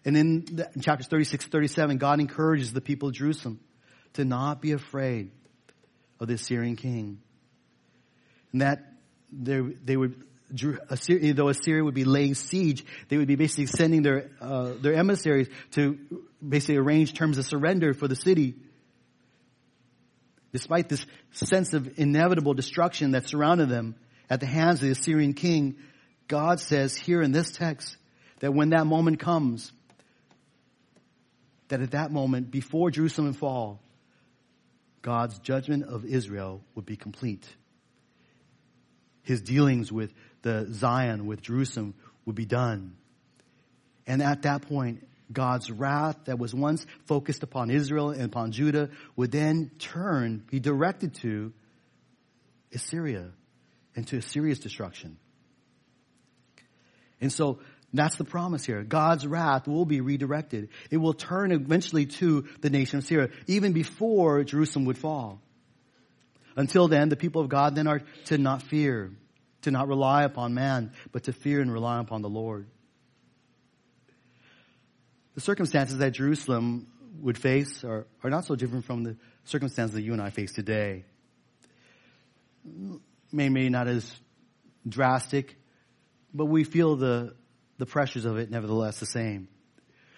[0.05, 3.59] And in, the, in chapters 36, 37, God encourages the people of Jerusalem
[4.13, 5.31] to not be afraid
[6.19, 7.19] of the Assyrian king.
[8.51, 8.92] And that
[9.41, 10.23] they, they would,
[10.89, 14.93] Assyria, though Assyria would be laying siege, they would be basically sending their, uh, their
[14.93, 15.97] emissaries to
[16.47, 18.55] basically arrange terms of surrender for the city
[20.53, 23.95] despite this sense of inevitable destruction that surrounded them
[24.29, 25.75] at the hands of the Assyrian king,
[26.27, 27.97] God says here in this text
[28.39, 29.71] that when that moment comes,
[31.67, 33.81] that at that moment, before Jerusalem fall,
[35.01, 37.45] God's judgment of Israel would be complete.
[39.23, 42.95] His dealings with the Zion, with Jerusalem, would be done.
[44.05, 48.89] And at that point, God's wrath that was once focused upon Israel and upon Judah
[49.15, 51.53] would then turn, be directed to
[52.73, 53.31] Assyria
[53.95, 55.17] and to Assyria's destruction.
[57.21, 57.59] And so
[57.93, 58.83] that's the promise here.
[58.83, 60.69] God's wrath will be redirected.
[60.91, 65.39] It will turn eventually to the nation of Syria, even before Jerusalem would fall.
[66.55, 69.11] Until then, the people of God then are to not fear,
[69.63, 72.67] to not rely upon man, but to fear and rely upon the Lord.
[75.35, 76.87] The circumstances that Jerusalem
[77.21, 80.51] would face are, are not so different from the circumstances that you and I face
[80.51, 81.05] today.
[83.31, 84.13] May, may not as
[84.87, 85.57] drastic,
[86.33, 87.35] but we feel the,
[87.77, 89.47] the pressures of it nevertheless the same.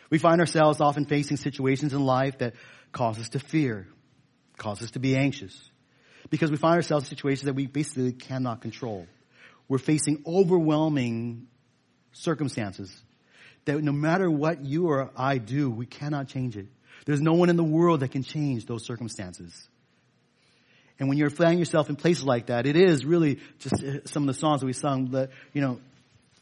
[0.10, 2.54] We find ourselves often facing situations in life that
[2.92, 3.88] cause us to fear,
[4.58, 5.72] cause us to be anxious,
[6.30, 9.08] because we find ourselves in situations that we basically cannot control.
[9.68, 11.48] We're facing overwhelming
[12.14, 12.96] circumstances
[13.66, 16.68] that no matter what you or I do, we cannot change it.
[17.06, 19.68] There's no one in the world that can change those circumstances.
[21.00, 24.24] And when you're finding yourself in places like that, it is really just uh, some
[24.24, 25.80] of the songs that we sung that, you know,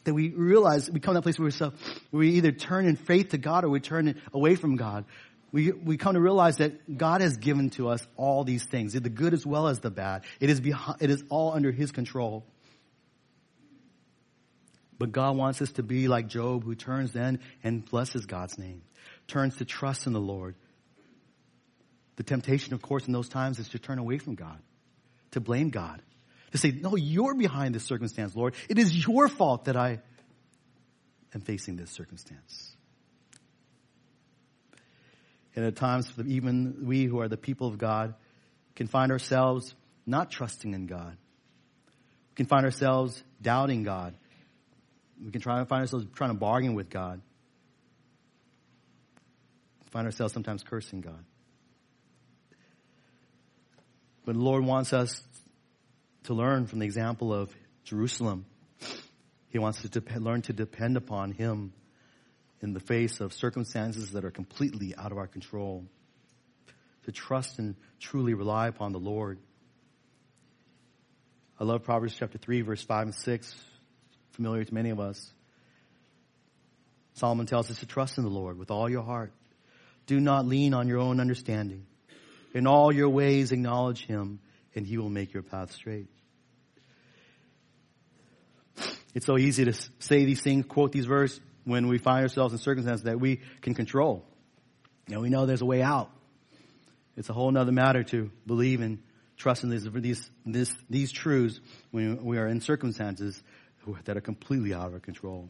[0.04, 1.72] that we realize we come to that place where, we
[2.12, 5.06] where we either turn in faith to God or we turn away from God.
[5.54, 9.08] We, we come to realize that God has given to us all these things, the
[9.08, 10.24] good as well as the bad.
[10.40, 12.44] It is behind, it is all under His control.
[14.98, 18.82] But God wants us to be like Job, who turns then and blesses God's name,
[19.28, 20.56] turns to trust in the Lord.
[22.16, 24.60] The temptation, of course, in those times is to turn away from God,
[25.32, 26.02] to blame God,
[26.52, 28.56] to say, no, you're behind this circumstance, Lord.
[28.70, 30.00] It is your fault that I
[31.36, 32.73] am facing this circumstance.
[35.56, 38.16] And at times, even we who are the people of God
[38.76, 41.16] can find ourselves not trusting in God.
[42.32, 44.16] We can find ourselves doubting God.
[45.24, 47.22] We can try to find ourselves trying to bargain with God.
[49.84, 51.24] We find ourselves sometimes cursing God.
[54.26, 55.22] But the Lord wants us
[56.24, 58.46] to learn from the example of Jerusalem.
[59.50, 61.74] He wants us to learn to depend upon Him
[62.64, 65.86] in the face of circumstances that are completely out of our control.
[67.04, 69.38] To trust and truly rely upon the Lord.
[71.60, 73.56] I love Proverbs chapter 3, verse 5 and 6,
[74.32, 75.34] familiar to many of us.
[77.16, 79.34] Solomon tells us to trust in the Lord with all your heart.
[80.08, 81.86] Do not lean on your own understanding.
[82.54, 84.40] In all your ways acknowledge him
[84.74, 86.08] and he will make your path straight.
[89.14, 92.60] It's so easy to say these things, quote these verses when we find ourselves in
[92.60, 94.26] circumstances that we can control.
[95.08, 96.10] And we know there's a way out.
[97.16, 99.00] It's a whole nother matter to believe and
[99.38, 101.60] trust in these, these, this, these truths
[101.92, 103.42] when we are in circumstances
[104.06, 105.50] that are completely out of our control.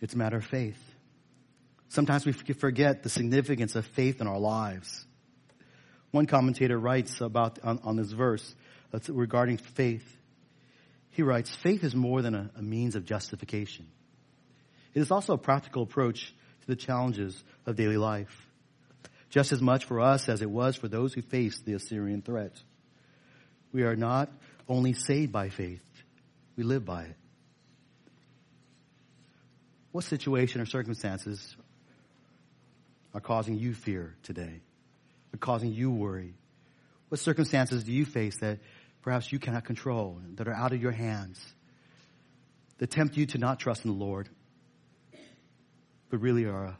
[0.00, 0.78] It's a matter of faith.
[1.88, 5.06] Sometimes we forget the significance of faith in our lives.
[6.10, 8.54] One commentator writes about on, on this verse
[9.08, 10.15] regarding faith.
[11.16, 13.86] He writes, faith is more than a, a means of justification.
[14.92, 18.46] It is also a practical approach to the challenges of daily life.
[19.30, 22.52] Just as much for us as it was for those who faced the Assyrian threat.
[23.72, 24.30] We are not
[24.68, 25.80] only saved by faith,
[26.54, 27.16] we live by it.
[29.92, 31.56] What situation or circumstances
[33.14, 34.60] are causing you fear today?
[35.32, 36.34] Are causing you worry?
[37.08, 38.58] What circumstances do you face that
[39.06, 41.40] perhaps you cannot control, that are out of your hands,
[42.78, 44.28] that tempt you to not trust in the Lord,
[46.10, 46.78] but really are a,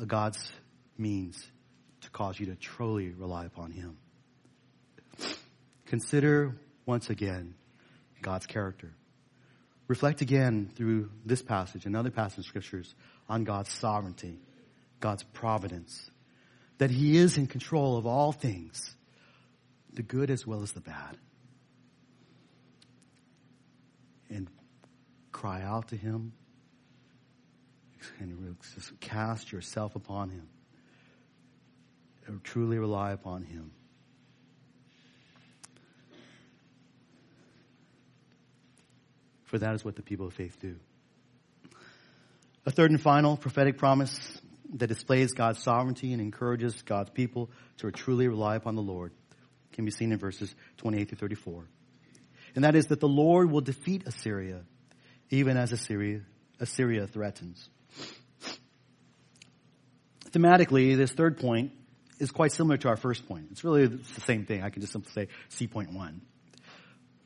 [0.00, 0.50] a God's
[0.98, 1.40] means
[2.00, 3.96] to cause you to truly rely upon Him?
[5.86, 7.54] Consider once again
[8.20, 8.92] God's character.
[9.86, 12.92] Reflect again through this passage and other passages of scriptures
[13.28, 14.40] on God's sovereignty,
[14.98, 16.10] God's providence,
[16.78, 18.96] that He is in control of all things
[19.96, 21.16] the good as well as the bad.
[24.30, 24.48] And
[25.32, 26.32] cry out to Him
[28.20, 30.48] and just cast yourself upon Him.
[32.26, 33.72] And truly rely upon Him.
[39.44, 40.76] For that is what the people of faith do.
[42.66, 44.40] A third and final prophetic promise
[44.74, 49.12] that displays God's sovereignty and encourages God's people to truly rely upon the Lord
[49.76, 51.68] can be seen in verses 28 through 34.
[52.56, 54.62] And that is that the Lord will defeat Assyria,
[55.30, 56.22] even as Assyria,
[56.58, 57.68] Assyria threatens.
[60.30, 61.72] Thematically, this third point
[62.18, 63.48] is quite similar to our first point.
[63.50, 64.62] It's really the same thing.
[64.62, 66.22] I can just simply say C point one.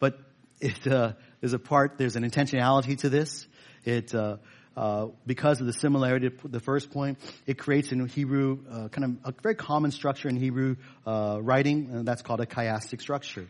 [0.00, 0.18] But
[0.60, 3.46] it uh, is a part, there's an intentionality to this.
[3.84, 4.38] It, uh,
[4.80, 9.04] uh, because of the similarity to the first point, it creates in Hebrew uh, kind
[9.04, 10.76] of a very common structure in Hebrew
[11.06, 13.46] uh, writing, and that's called a chiastic structure.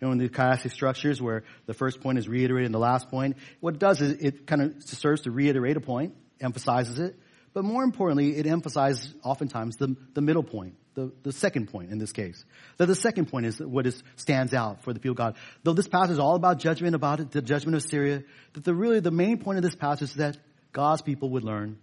[0.00, 3.36] And when the chiastic structures, where the first point is reiterated in the last point,
[3.60, 7.14] what it does is it kind of serves to reiterate a point, emphasizes it,
[7.54, 11.98] but more importantly, it emphasizes oftentimes the, the middle point, the, the second point in
[11.98, 12.44] this case.
[12.78, 15.36] That the second point is what is, stands out for the people of God.
[15.62, 18.98] Though this passage is all about judgment, about the judgment of Assyria, that the really
[18.98, 20.36] the main point of this passage is that
[20.76, 21.78] God's people would learn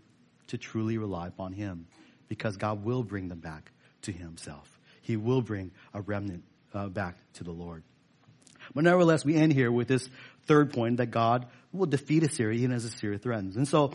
[0.50, 1.88] to truly rely upon Him
[2.28, 3.72] because God will bring them back
[4.04, 4.70] to Himself.
[5.02, 6.44] He will bring a remnant
[6.76, 7.82] uh, back to the Lord.
[8.76, 10.08] But nevertheless, we end here with this
[10.46, 13.58] third point that God will defeat Assyria even as Assyria threatens.
[13.58, 13.94] And so,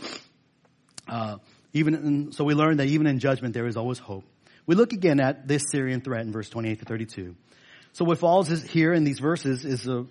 [1.07, 1.37] uh,
[1.73, 4.25] even in, so we learn that even in judgment there is always hope.
[4.67, 7.37] We look again at this Assyrian threat in verse 28 to 32.
[7.93, 10.07] So what falls is here in these verses is a,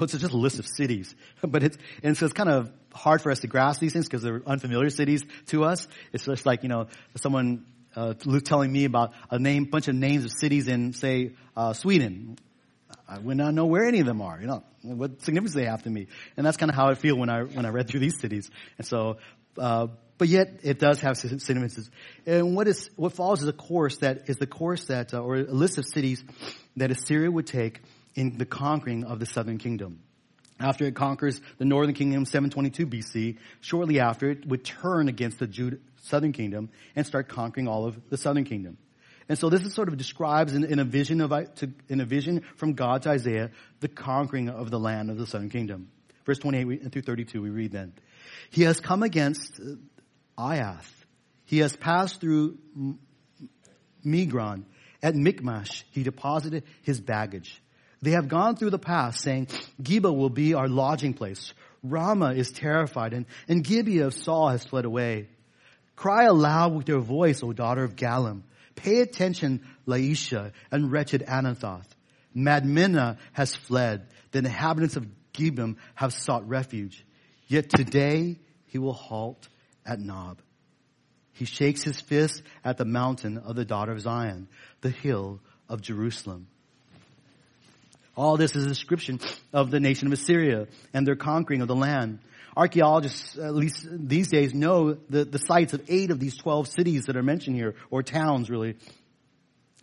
[0.00, 1.12] it's just a list of cities,
[1.42, 4.22] but it's, and so it's kind of hard for us to grasp these things because
[4.22, 5.86] they're unfamiliar cities to us.
[6.12, 7.64] It's just like, you know, someone,
[7.94, 8.14] uh,
[8.44, 12.38] telling me about a name, bunch of names of cities in, say, uh, Sweden.
[13.08, 14.40] I would not know where any of them are.
[14.40, 16.06] You know, what significance they have to me.
[16.36, 18.50] And that's kind of how I feel when I when I read through these cities.
[18.78, 19.18] And so,
[19.58, 19.88] uh,
[20.18, 21.90] but yet it does have significance.
[22.26, 25.36] And what is what follows is a course that is the course that, uh, or
[25.36, 26.24] a list of cities
[26.76, 27.80] that Assyria would take
[28.14, 30.00] in the conquering of the southern kingdom.
[30.60, 35.46] After it conquers the northern kingdom 722 BC, shortly after it would turn against the
[35.46, 38.76] Judah, southern kingdom and start conquering all of the southern kingdom.
[39.28, 42.04] And so this is sort of describes in, in a vision of, to, in a
[42.04, 43.50] vision from God to Isaiah,
[43.80, 45.88] the conquering of the land of the southern kingdom.
[46.26, 47.94] Verse 28 through 32, we read then.
[48.50, 49.76] He has come against uh,
[50.38, 50.90] Aiath.
[51.44, 52.58] He has passed through
[54.04, 54.64] Migron.
[55.02, 57.61] At Michmash, he deposited his baggage.
[58.02, 59.46] They have gone through the pass saying,
[59.80, 61.54] Geba will be our lodging place.
[61.84, 65.28] Ramah is terrified and, and Gibeah of Saul has fled away.
[65.94, 68.42] Cry aloud with your voice, O daughter of Gallim.
[68.74, 71.86] Pay attention, Laishah and wretched Anathoth.
[72.36, 74.06] Madmenah has fled.
[74.32, 77.04] The inhabitants of Gebim have sought refuge.
[77.46, 79.48] Yet today he will halt
[79.86, 80.40] at Nob.
[81.34, 84.48] He shakes his fist at the mountain of the daughter of Zion,
[84.80, 86.48] the hill of Jerusalem.
[88.16, 89.20] All this is a description
[89.52, 92.18] of the nation of Assyria and their conquering of the land.
[92.54, 97.06] Archaeologists, at least these days, know the, the sites of eight of these 12 cities
[97.06, 98.76] that are mentioned here, or towns really.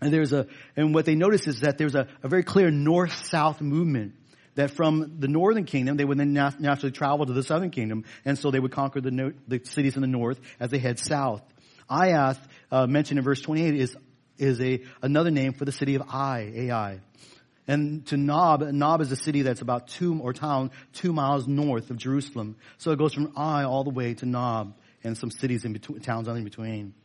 [0.02, 3.62] And there's a, and what they notice is that there's a, a very clear north-south
[3.62, 4.14] movement
[4.56, 8.38] that from the northern kingdom, they would then naturally travel to the southern kingdom, and
[8.38, 11.42] so they would conquer the, the cities in the north as they head south.
[11.90, 12.40] Aiath,
[12.72, 13.98] uh, mentioned in verse 28, is,
[14.38, 17.00] is a, another name for the city of Ai, Ai.
[17.70, 21.92] And to Nob, Nob is a city that's about two, or town, two miles north
[21.92, 22.56] of Jerusalem.
[22.80, 26.00] So it goes from Ai all the way to Nob and some cities in between,
[26.00, 26.96] towns in between.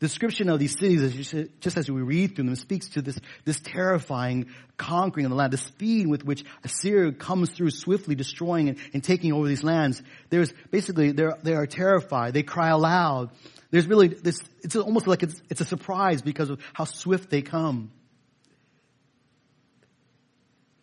[0.00, 3.60] Description of these cities, as just as we read through them, speaks to this, this
[3.60, 4.46] terrifying
[4.76, 9.04] conquering of the land, the speed with which Assyria comes through swiftly destroying and, and
[9.04, 10.02] taking over these lands.
[10.30, 12.34] There's basically, they're, they are terrified.
[12.34, 13.30] They cry aloud.
[13.70, 17.42] There's really this, it's almost like it's, it's a surprise because of how swift they
[17.42, 17.92] come.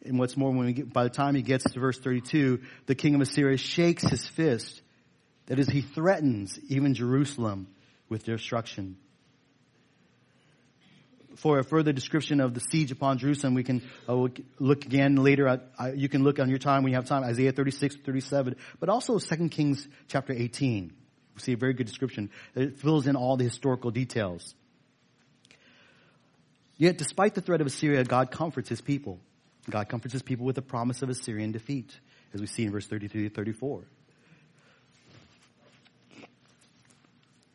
[0.05, 2.95] And what's more, when we get, by the time he gets to verse 32, the
[2.95, 4.81] king of Assyria shakes his fist.
[5.47, 7.67] That is, he threatens even Jerusalem
[8.09, 8.97] with destruction.
[11.35, 14.27] For a further description of the siege upon Jerusalem, we can uh,
[14.59, 15.47] look again later.
[15.47, 18.55] At, uh, you can look on your time when you have time, Isaiah 36, 37,
[18.79, 20.93] but also 2 Kings chapter 18.
[21.35, 22.29] We see a very good description.
[22.55, 24.53] It fills in all the historical details.
[26.77, 29.19] Yet, despite the threat of Assyria, God comforts his people.
[29.71, 31.91] God comforts his people with the promise of Assyrian defeat,
[32.33, 33.83] as we see in verse 33 to 34.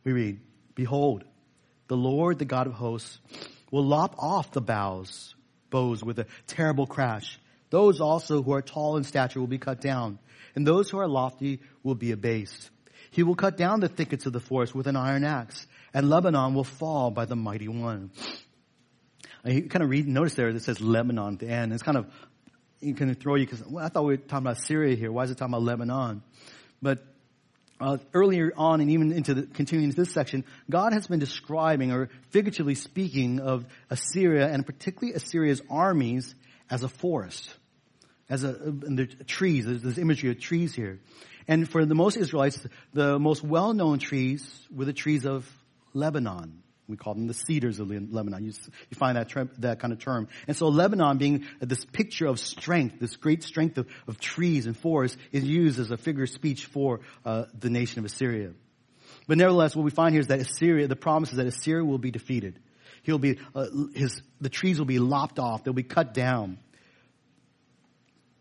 [0.05, 0.41] We read,
[0.75, 1.25] Behold,
[1.89, 3.19] the Lord, the God of hosts,
[3.71, 5.35] will lop off the boughs,
[5.71, 7.39] bows with a terrible crash.
[7.71, 10.19] Those also who are tall in stature will be cut down,
[10.55, 12.71] and those who are lofty will be abased.
[13.11, 16.55] He will cut down the thickets of the forest with an iron axe, and Lebanon
[16.55, 18.11] will fall by the mighty one.
[19.47, 21.73] You kind of read, notice there that says Lebanon at the end.
[21.73, 22.07] It's kind of,
[22.81, 25.13] you can throw you because well, I thought we were talking about Assyria here.
[25.13, 26.23] Why is it talking about Lebanon?
[26.83, 27.05] But
[27.81, 31.93] uh, earlier on and even into the, continuing into this section, God has been describing
[31.93, 36.35] or figuratively speaking of Assyria and particularly Assyria's armies
[36.69, 37.49] as a forest,
[38.29, 39.67] as a, the trees.
[39.67, 41.01] There's this imagery of trees here.
[41.47, 45.49] And for the most Israelites, the most well-known trees were the trees of
[45.95, 46.63] Lebanon.
[46.89, 48.45] We call them the cedars of Lebanon.
[48.45, 48.53] You,
[48.91, 50.29] you find that, term, that kind of term.
[50.47, 54.77] And so Lebanon being this picture of strength, this great strength of, of trees and
[54.77, 58.53] forests is used as a figure of speech for uh, the nation of Assyria.
[59.27, 61.99] But nevertheless, what we find here is that Assyria, the promise is that Assyria will
[61.99, 62.61] be defeated.
[63.03, 65.65] He'll be, uh, his, the trees will be lopped off.
[65.65, 66.59] They'll be cut down.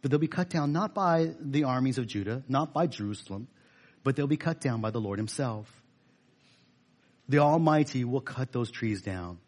[0.02, 3.48] But they'll be cut down not by the armies of Judah, not by Jerusalem,
[4.04, 5.68] but they'll be cut down by the Lord himself.
[7.28, 9.40] The Almighty will cut those trees down.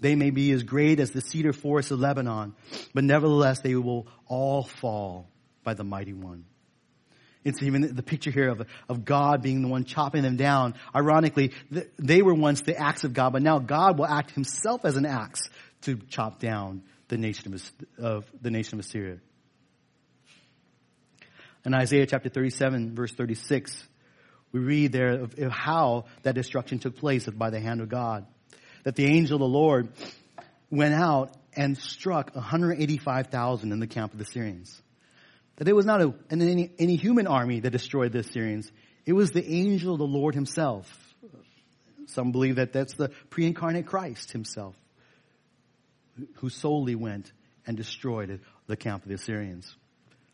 [0.00, 2.54] They may be as great as the cedar forest of Lebanon,
[2.94, 5.28] but nevertheless they will all fall
[5.62, 6.44] by the mighty one.
[7.44, 10.74] It's even the picture here of, of God being the one chopping them down.
[10.94, 11.52] Ironically,
[11.98, 15.06] they were once the axe of God, but now God will act himself as an
[15.06, 15.48] axe
[15.82, 19.18] to chop down the nation of, of the nation of Assyria.
[21.64, 23.86] In Isaiah chapter 37 verse 36,
[24.52, 28.26] we read there of how that destruction took place by the hand of God.
[28.84, 29.88] That the angel of the Lord
[30.70, 34.80] went out and struck 185,000 in the camp of the Assyrians.
[35.56, 38.70] That it was not a, any, any human army that destroyed the Assyrians.
[39.04, 40.90] It was the angel of the Lord himself.
[42.06, 44.74] Some believe that that's the pre-incarnate Christ himself
[46.36, 47.32] who solely went
[47.66, 49.76] and destroyed the camp of the Assyrians.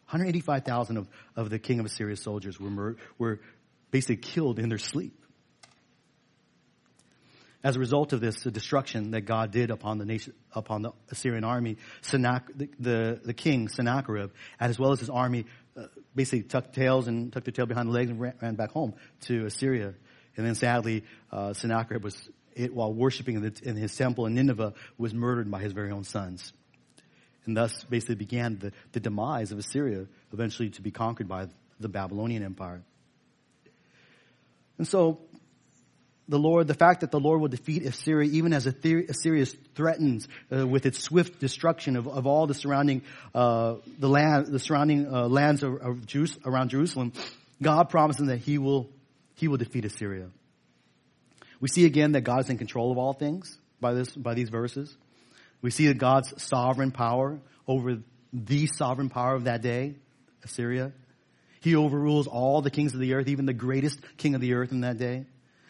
[0.09, 3.41] 185,000 of, of the king of Assyria's soldiers were, mur- were
[3.97, 5.25] basically killed in their sleep.
[7.65, 10.91] As a result of this the destruction that God did upon the nation, upon the
[11.11, 15.47] Assyrian army, the, the, the, king Sennacherib, as well as his army,
[15.79, 15.85] uh,
[16.15, 18.93] basically tucked tails and tucked their tail behind the legs and ran, ran back home
[19.23, 19.95] to Assyria.
[20.37, 24.35] And then sadly, uh, Sennacherib was, it, while worshiping in, the, in his temple in
[24.35, 26.53] Nineveh, was murdered by his very own sons.
[27.47, 31.47] And thus basically began the, the demise of Assyria, eventually to be conquered by
[31.81, 32.83] the Babylonian Empire.
[34.79, 35.21] And so,
[36.29, 40.67] the Lord, the fact that the Lord will defeat Assyria, even as Assyria threatens uh,
[40.67, 43.03] with its swift destruction of, of all the surrounding,
[43.35, 47.13] uh, the land, the surrounding uh, lands of, of Jews, around Jerusalem,
[47.63, 48.91] God promises that He will,
[49.37, 50.29] He will defeat Assyria.
[51.61, 54.49] We see again that God is in control of all things by this, by these
[54.49, 54.95] verses.
[55.63, 57.99] We see that God's sovereign power over
[58.33, 59.95] the sovereign power of that day,
[60.45, 60.93] Assyria.
[61.61, 64.73] He overrules all the kings of the earth, even the greatest king of the earth
[64.73, 65.25] in that day.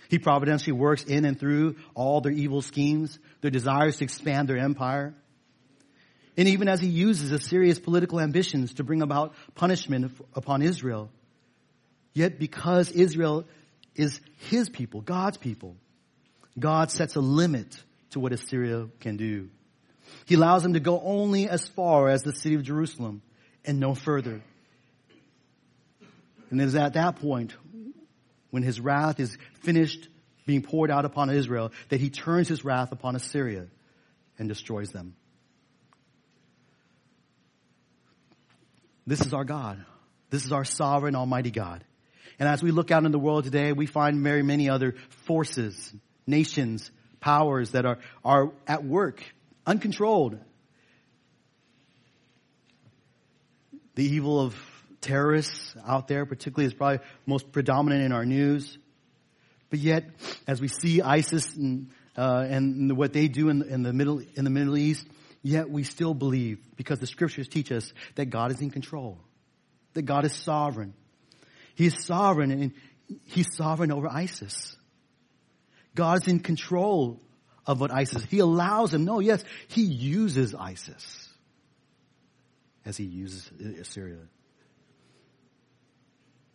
[0.09, 4.59] He providentially works in and through all their evil schemes, their desires to expand their
[4.59, 5.14] empire.
[6.37, 11.11] And even as he uses Assyria's political ambitions to bring about punishment upon Israel,
[12.12, 13.45] yet because Israel
[13.95, 14.20] is
[14.51, 15.76] his people, God's people,
[16.59, 19.49] God sets a limit to what Assyria can do.
[20.26, 23.22] He allows them to go only as far as the city of Jerusalem
[23.64, 24.43] and no further.
[26.51, 27.55] And it is at that point,
[28.51, 30.09] when his wrath is finished
[30.47, 33.66] being poured out upon Israel, that he turns his wrath upon Assyria
[34.38, 35.16] and destroys them.
[39.07, 39.84] This is our God.
[40.30, 41.84] This is our sovereign, almighty God.
[42.38, 44.94] And as we look out in the world today, we find very many other
[45.26, 45.94] forces,
[46.26, 46.90] nations,
[47.20, 49.22] powers that are, are at work,
[49.66, 50.38] uncontrolled.
[53.94, 54.55] The evil of
[55.01, 58.78] terrorists out there, particularly, is probably most predominant in our news.
[59.70, 60.05] But yet,
[60.47, 64.44] as we see ISIS and, uh, and what they do in, in, the Middle in
[64.44, 65.07] the Middle East,
[65.42, 69.18] yet we still believe because the scriptures teach us that God is in control,
[69.94, 70.94] that God is sovereign.
[71.74, 72.72] He is sovereign, and
[73.24, 74.76] He's sovereign over ISIS.
[75.94, 77.20] God is in control
[77.66, 78.24] of what ISIS.
[78.24, 79.05] He allows him.
[79.05, 81.28] No, yes, He uses ISIS
[82.84, 84.18] as He uses Assyria.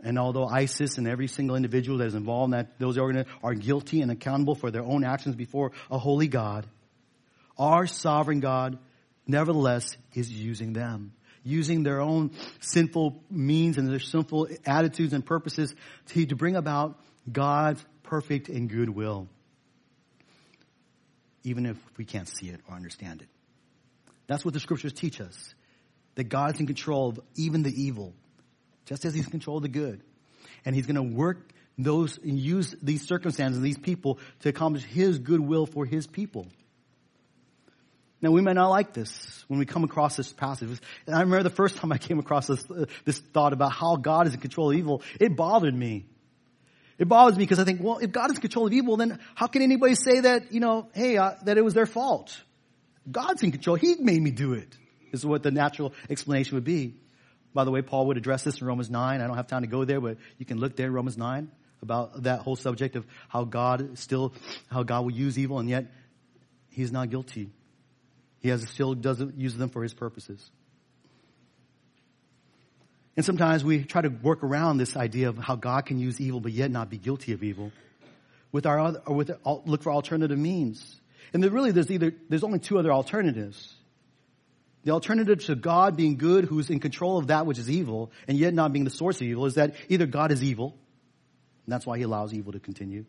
[0.04, 4.02] And although ISIS and every single individual that is involved in that, those are guilty
[4.02, 6.66] and accountable for their own actions before a holy God,
[7.58, 8.80] our sovereign God
[9.28, 11.14] nevertheless is using them.
[11.44, 15.74] Using their own sinful means and their sinful attitudes and purposes
[16.10, 17.00] to, to bring about
[17.32, 19.28] God's perfect and good will.
[21.44, 23.28] Even if we can't see it or understand it.
[24.28, 25.56] That's what the scriptures teach us.
[26.16, 28.14] That God is in control of even the evil
[28.86, 30.02] just as he's controlled the good.
[30.66, 35.20] And he's going to work those and use these circumstances, these people to accomplish his
[35.20, 36.48] goodwill for his people.
[38.22, 40.70] Now we may not like this when we come across this passage.
[41.08, 43.96] And I remember the first time I came across this, uh, this thought about how
[43.96, 46.06] God is in control of evil, it bothered me.
[47.00, 49.18] It bothers me because I think, well, if God is in control of evil, then
[49.34, 52.40] how can anybody say that, you know, hey, uh, that it was their fault?
[53.10, 53.76] God's in control.
[53.76, 54.78] He made me do it.
[55.12, 56.94] Is what the natural explanation would be.
[57.54, 59.22] By the way, Paul would address this in Romans 9.
[59.22, 62.24] I don't have time to go there, but you can look there, Romans 9, about
[62.24, 64.34] that whole subject of how God still,
[64.70, 65.86] how God will use evil and yet
[66.70, 67.50] he's not guilty.
[68.40, 70.50] He has still doesn't use them for his purposes.
[73.16, 76.40] And sometimes we try to work around this idea of how God can use evil
[76.40, 77.72] but yet not be guilty of evil
[78.52, 79.32] with our other, or with
[79.66, 81.00] look for alternative means.
[81.34, 83.76] And really there's either there's only two other alternatives.
[84.84, 88.38] The alternative to God being good, who's in control of that which is evil, and
[88.38, 90.76] yet not being the source of evil, is that either God is evil,
[91.66, 93.06] and that's why he allows evil to continue,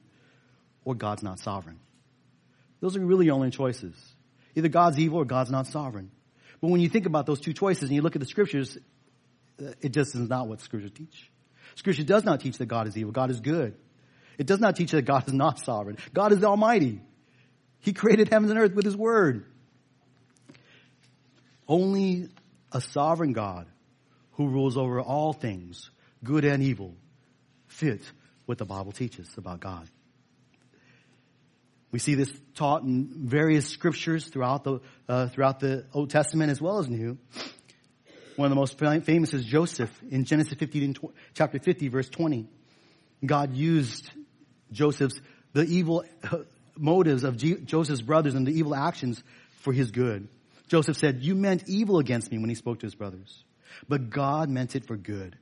[0.84, 1.78] or God's not sovereign.
[2.80, 3.94] Those are really your only choices.
[4.54, 6.10] Either God's evil or God's not sovereign.
[6.60, 8.76] But when you think about those two choices and you look at the scriptures,
[9.60, 11.30] uh, it just is not what scripture teach.
[11.76, 13.12] Scripture does not teach that God is evil.
[13.12, 13.74] God is good.
[14.36, 15.96] It does not teach that God is not sovereign.
[16.12, 17.00] God is Almighty.
[17.80, 19.46] He created heavens and earth with His Word.
[21.72, 22.28] Only
[22.70, 23.66] a sovereign God
[24.32, 25.90] who rules over all things,
[26.22, 26.94] good and evil,
[27.66, 28.02] fit
[28.44, 29.88] what the Bible teaches about God.
[31.90, 36.60] We see this taught in various scriptures throughout the uh, throughout the Old Testament as
[36.60, 37.16] well as New.
[38.36, 40.94] One of the most famous is Joseph in Genesis 50,
[41.32, 42.50] chapter 50, verse 20.
[43.24, 44.10] God used
[44.72, 45.18] Joseph's
[45.54, 46.40] the evil uh,
[46.76, 49.24] motives of Joseph's brothers and the evil actions
[49.62, 50.28] for his good.
[50.68, 53.44] Joseph said, "You meant evil against me" when he spoke to his brothers,
[53.88, 55.36] but God meant it for good,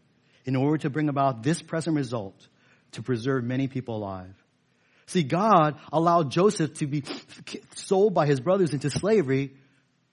[0.45, 2.49] in order to bring about this present result,
[2.93, 4.35] to preserve many people alive.
[5.07, 7.03] See, God allowed Joseph to be
[7.75, 9.55] sold by his brothers into slavery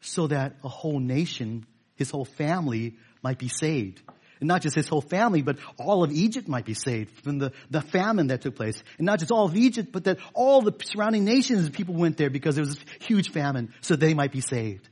[0.01, 4.01] so that a whole nation, his whole family might be saved.
[4.39, 7.51] And not just his whole family, but all of Egypt might be saved from the,
[7.69, 8.81] the famine that took place.
[8.97, 12.17] And not just all of Egypt, but that all the surrounding nations and people went
[12.17, 14.87] there because there was a huge famine so they might be saved.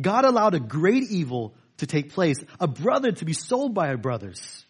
[0.00, 3.96] God allowed a great evil to take place, a brother to be sold by our
[3.96, 4.64] brothers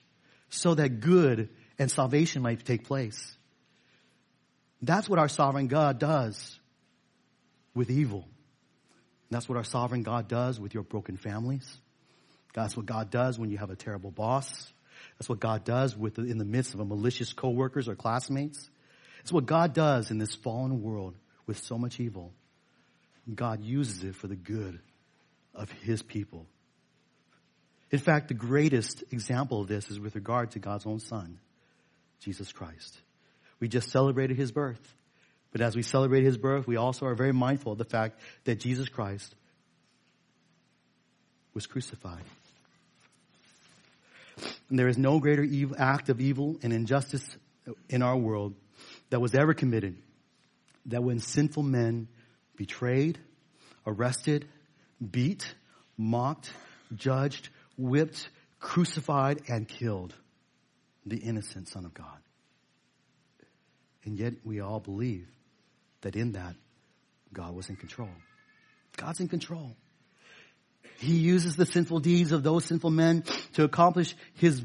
[0.50, 1.48] so that good
[1.78, 3.36] and salvation might take place.
[4.80, 6.58] That's what our sovereign God does
[7.74, 8.26] with evil.
[9.30, 11.76] That's what our sovereign God does with your broken families.
[12.54, 14.72] That's what God does when you have a terrible boss.
[15.18, 18.68] That's what God does with the, in the midst of a malicious coworkers or classmates.
[19.20, 21.14] It's what God does in this fallen world
[21.46, 22.32] with so much evil.
[23.32, 24.80] God uses it for the good
[25.58, 26.46] of His people.
[27.90, 31.38] In fact, the greatest example of this is with regard to God's own Son,
[32.20, 32.98] Jesus Christ.
[33.60, 34.80] We just celebrated his birth.
[35.50, 38.60] But as we celebrate his birth, we also are very mindful of the fact that
[38.60, 39.34] Jesus Christ
[41.54, 42.22] was crucified.
[44.68, 47.24] And there is no greater evil, act of evil and injustice
[47.88, 48.54] in our world
[49.10, 49.96] that was ever committed
[50.86, 52.08] that when sinful men
[52.56, 53.18] betrayed,
[53.86, 54.46] arrested,
[54.98, 55.54] beat,
[55.96, 56.52] mocked,
[56.94, 58.28] judged, whipped,
[58.60, 60.14] crucified, and killed
[61.06, 62.18] the innocent Son of God.
[64.04, 65.28] And yet we all believe
[66.00, 66.54] that in that,
[67.32, 68.10] God was in control.
[68.96, 69.76] God's in control.
[70.98, 73.24] He uses the sinful deeds of those sinful men
[73.54, 74.62] to accomplish his,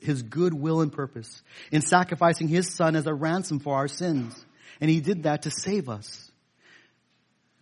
[0.00, 1.42] his good will and purpose
[1.72, 4.44] in sacrificing his son as a ransom for our sins.
[4.80, 6.29] And he did that to save us.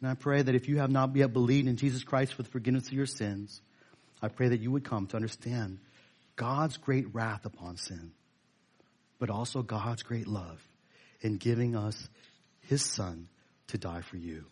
[0.00, 2.50] And I pray that if you have not yet believed in Jesus Christ for the
[2.50, 3.60] forgiveness of your sins,
[4.22, 5.78] I pray that you would come to understand
[6.36, 8.12] God's great wrath upon sin,
[9.18, 10.62] but also God's great love
[11.20, 12.08] in giving us
[12.68, 13.28] his son
[13.68, 14.44] to die for you.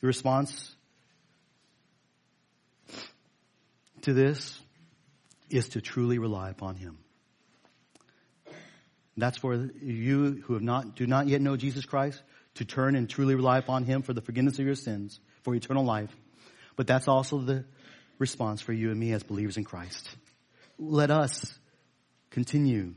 [0.00, 0.74] The response
[4.02, 4.58] to this
[5.48, 6.98] is to truly rely upon him.
[9.16, 12.20] That's for you who have not, do not yet know Jesus Christ
[12.54, 15.84] to turn and truly rely upon him for the forgiveness of your sins, for eternal
[15.84, 16.14] life.
[16.76, 17.64] But that's also the
[18.18, 20.08] response for you and me as believers in Christ.
[20.78, 21.56] Let us
[22.30, 22.94] continue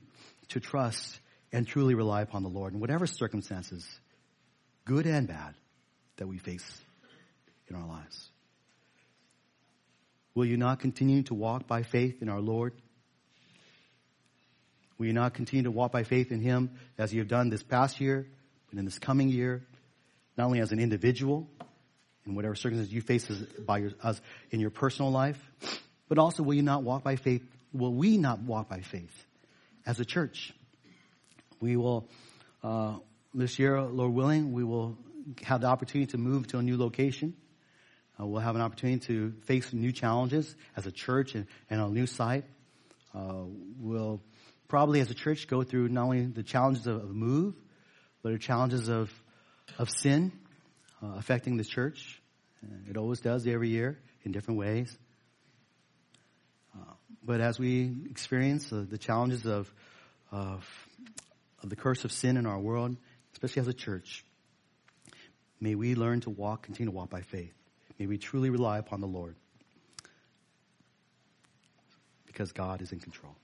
[0.49, 1.19] to trust
[1.51, 3.87] and truly rely upon the Lord in whatever circumstances,
[4.85, 5.55] good and bad,
[6.17, 6.65] that we face
[7.67, 8.29] in our lives.
[10.35, 12.73] Will you not continue to walk by faith in our Lord?
[14.97, 17.63] Will you not continue to walk by faith in Him as you have done this
[17.63, 18.27] past year,
[18.69, 19.63] but in this coming year,
[20.37, 21.49] not only as an individual,
[22.25, 25.39] in whatever circumstances you face as, by your, as in your personal life,
[26.09, 27.43] but also will you not walk by faith?
[27.73, 29.25] Will we not walk by faith
[29.85, 30.53] as a church?
[31.59, 32.09] We will,
[32.63, 32.97] uh,
[33.33, 34.97] this year, Lord willing, we will
[35.43, 37.35] have the opportunity to move to a new location.
[38.19, 41.87] Uh, we'll have an opportunity to face new challenges as a church and, and a
[41.87, 42.45] new site.
[43.13, 43.43] Uh,
[43.79, 44.21] we'll
[44.67, 47.55] probably, as a church, go through not only the challenges of, of move,
[48.23, 49.11] but the challenges of
[49.77, 50.31] of sin
[51.01, 52.21] uh, affecting the church.
[52.89, 54.97] It always does every year in different ways.
[56.75, 56.93] Uh,
[57.23, 59.71] but as we experience the challenges of,
[60.31, 60.67] of
[61.63, 62.95] of the curse of sin in our world,
[63.33, 64.23] especially as a church,
[65.59, 67.53] may we learn to walk, continue to walk by faith.
[67.99, 69.35] May we truly rely upon the Lord
[72.25, 73.35] because God is in control.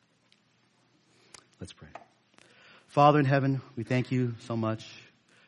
[1.60, 1.90] Let's pray.
[2.94, 4.88] Father in heaven, we thank you so much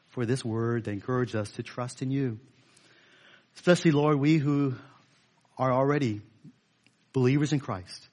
[0.07, 2.39] for this word that encourages us to trust in you.
[3.55, 4.73] Especially, Lord, we who
[5.55, 6.21] are already
[7.13, 8.09] believers in Christ.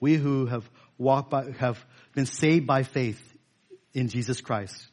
[0.00, 1.78] We who have walked by, have
[2.12, 3.22] been saved by faith
[3.94, 4.88] in Jesus Christ.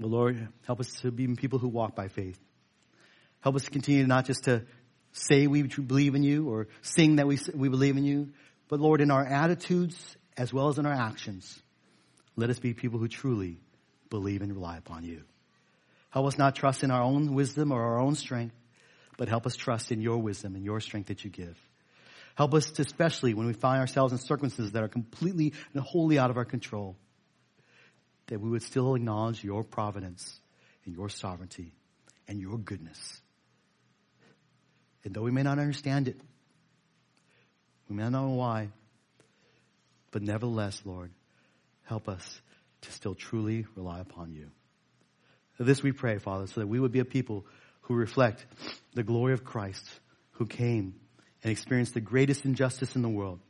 [0.00, 2.40] But Lord, help us to be people who walk by faith.
[3.42, 4.64] Help us to continue not just to
[5.12, 8.30] say we believe in you or sing that we, we believe in you,
[8.66, 11.62] but Lord, in our attitudes as well as in our actions,
[12.38, 13.58] let us be people who truly
[14.10, 15.24] believe and rely upon you.
[16.10, 18.54] Help us not trust in our own wisdom or our own strength,
[19.16, 21.58] but help us trust in your wisdom and your strength that you give.
[22.36, 26.16] Help us to, especially when we find ourselves in circumstances that are completely and wholly
[26.16, 26.94] out of our control,
[28.28, 30.38] that we would still acknowledge your providence
[30.84, 31.72] and your sovereignty
[32.28, 33.20] and your goodness.
[35.02, 36.20] And though we may not understand it,
[37.88, 38.68] we may not know why,
[40.12, 41.10] but nevertheless, Lord,
[41.88, 42.40] help us
[42.82, 44.50] to still truly rely upon you.
[45.58, 47.46] This we pray, Father, so that we would be a people
[47.82, 48.44] who reflect
[48.94, 49.84] the glory of Christ,
[50.32, 50.94] who came
[51.42, 53.40] and experienced the greatest injustice in the world,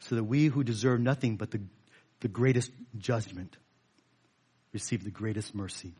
[0.00, 1.60] so that we who deserve nothing but the,
[2.20, 3.56] the greatest judgment
[4.72, 5.94] receive the greatest mercy,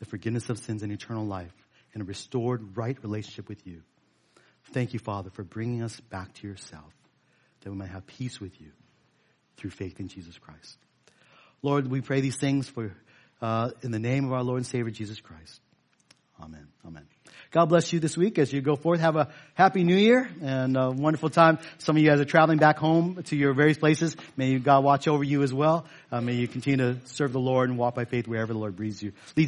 [0.00, 1.54] the forgiveness of sins and eternal life,
[1.94, 3.82] and a restored right relationship with you.
[4.72, 6.92] Thank you, Father, for bringing us back to yourself,
[7.60, 8.72] that we might have peace with you
[9.56, 10.78] through faith in Jesus Christ.
[11.62, 12.92] Lord, we pray these things for
[13.40, 15.60] uh, in the name of our Lord and Savior Jesus Christ.
[16.40, 16.66] Amen.
[16.86, 17.06] Amen.
[17.50, 19.00] God bless you this week as you go forth.
[19.00, 21.58] Have a happy new year and a wonderful time.
[21.78, 24.16] Some of you guys are traveling back home to your various places.
[24.36, 25.86] May God watch over you as well.
[26.12, 28.76] Uh, may you continue to serve the Lord and walk by faith wherever the Lord
[28.76, 29.12] breathes you.
[29.36, 29.44] Leads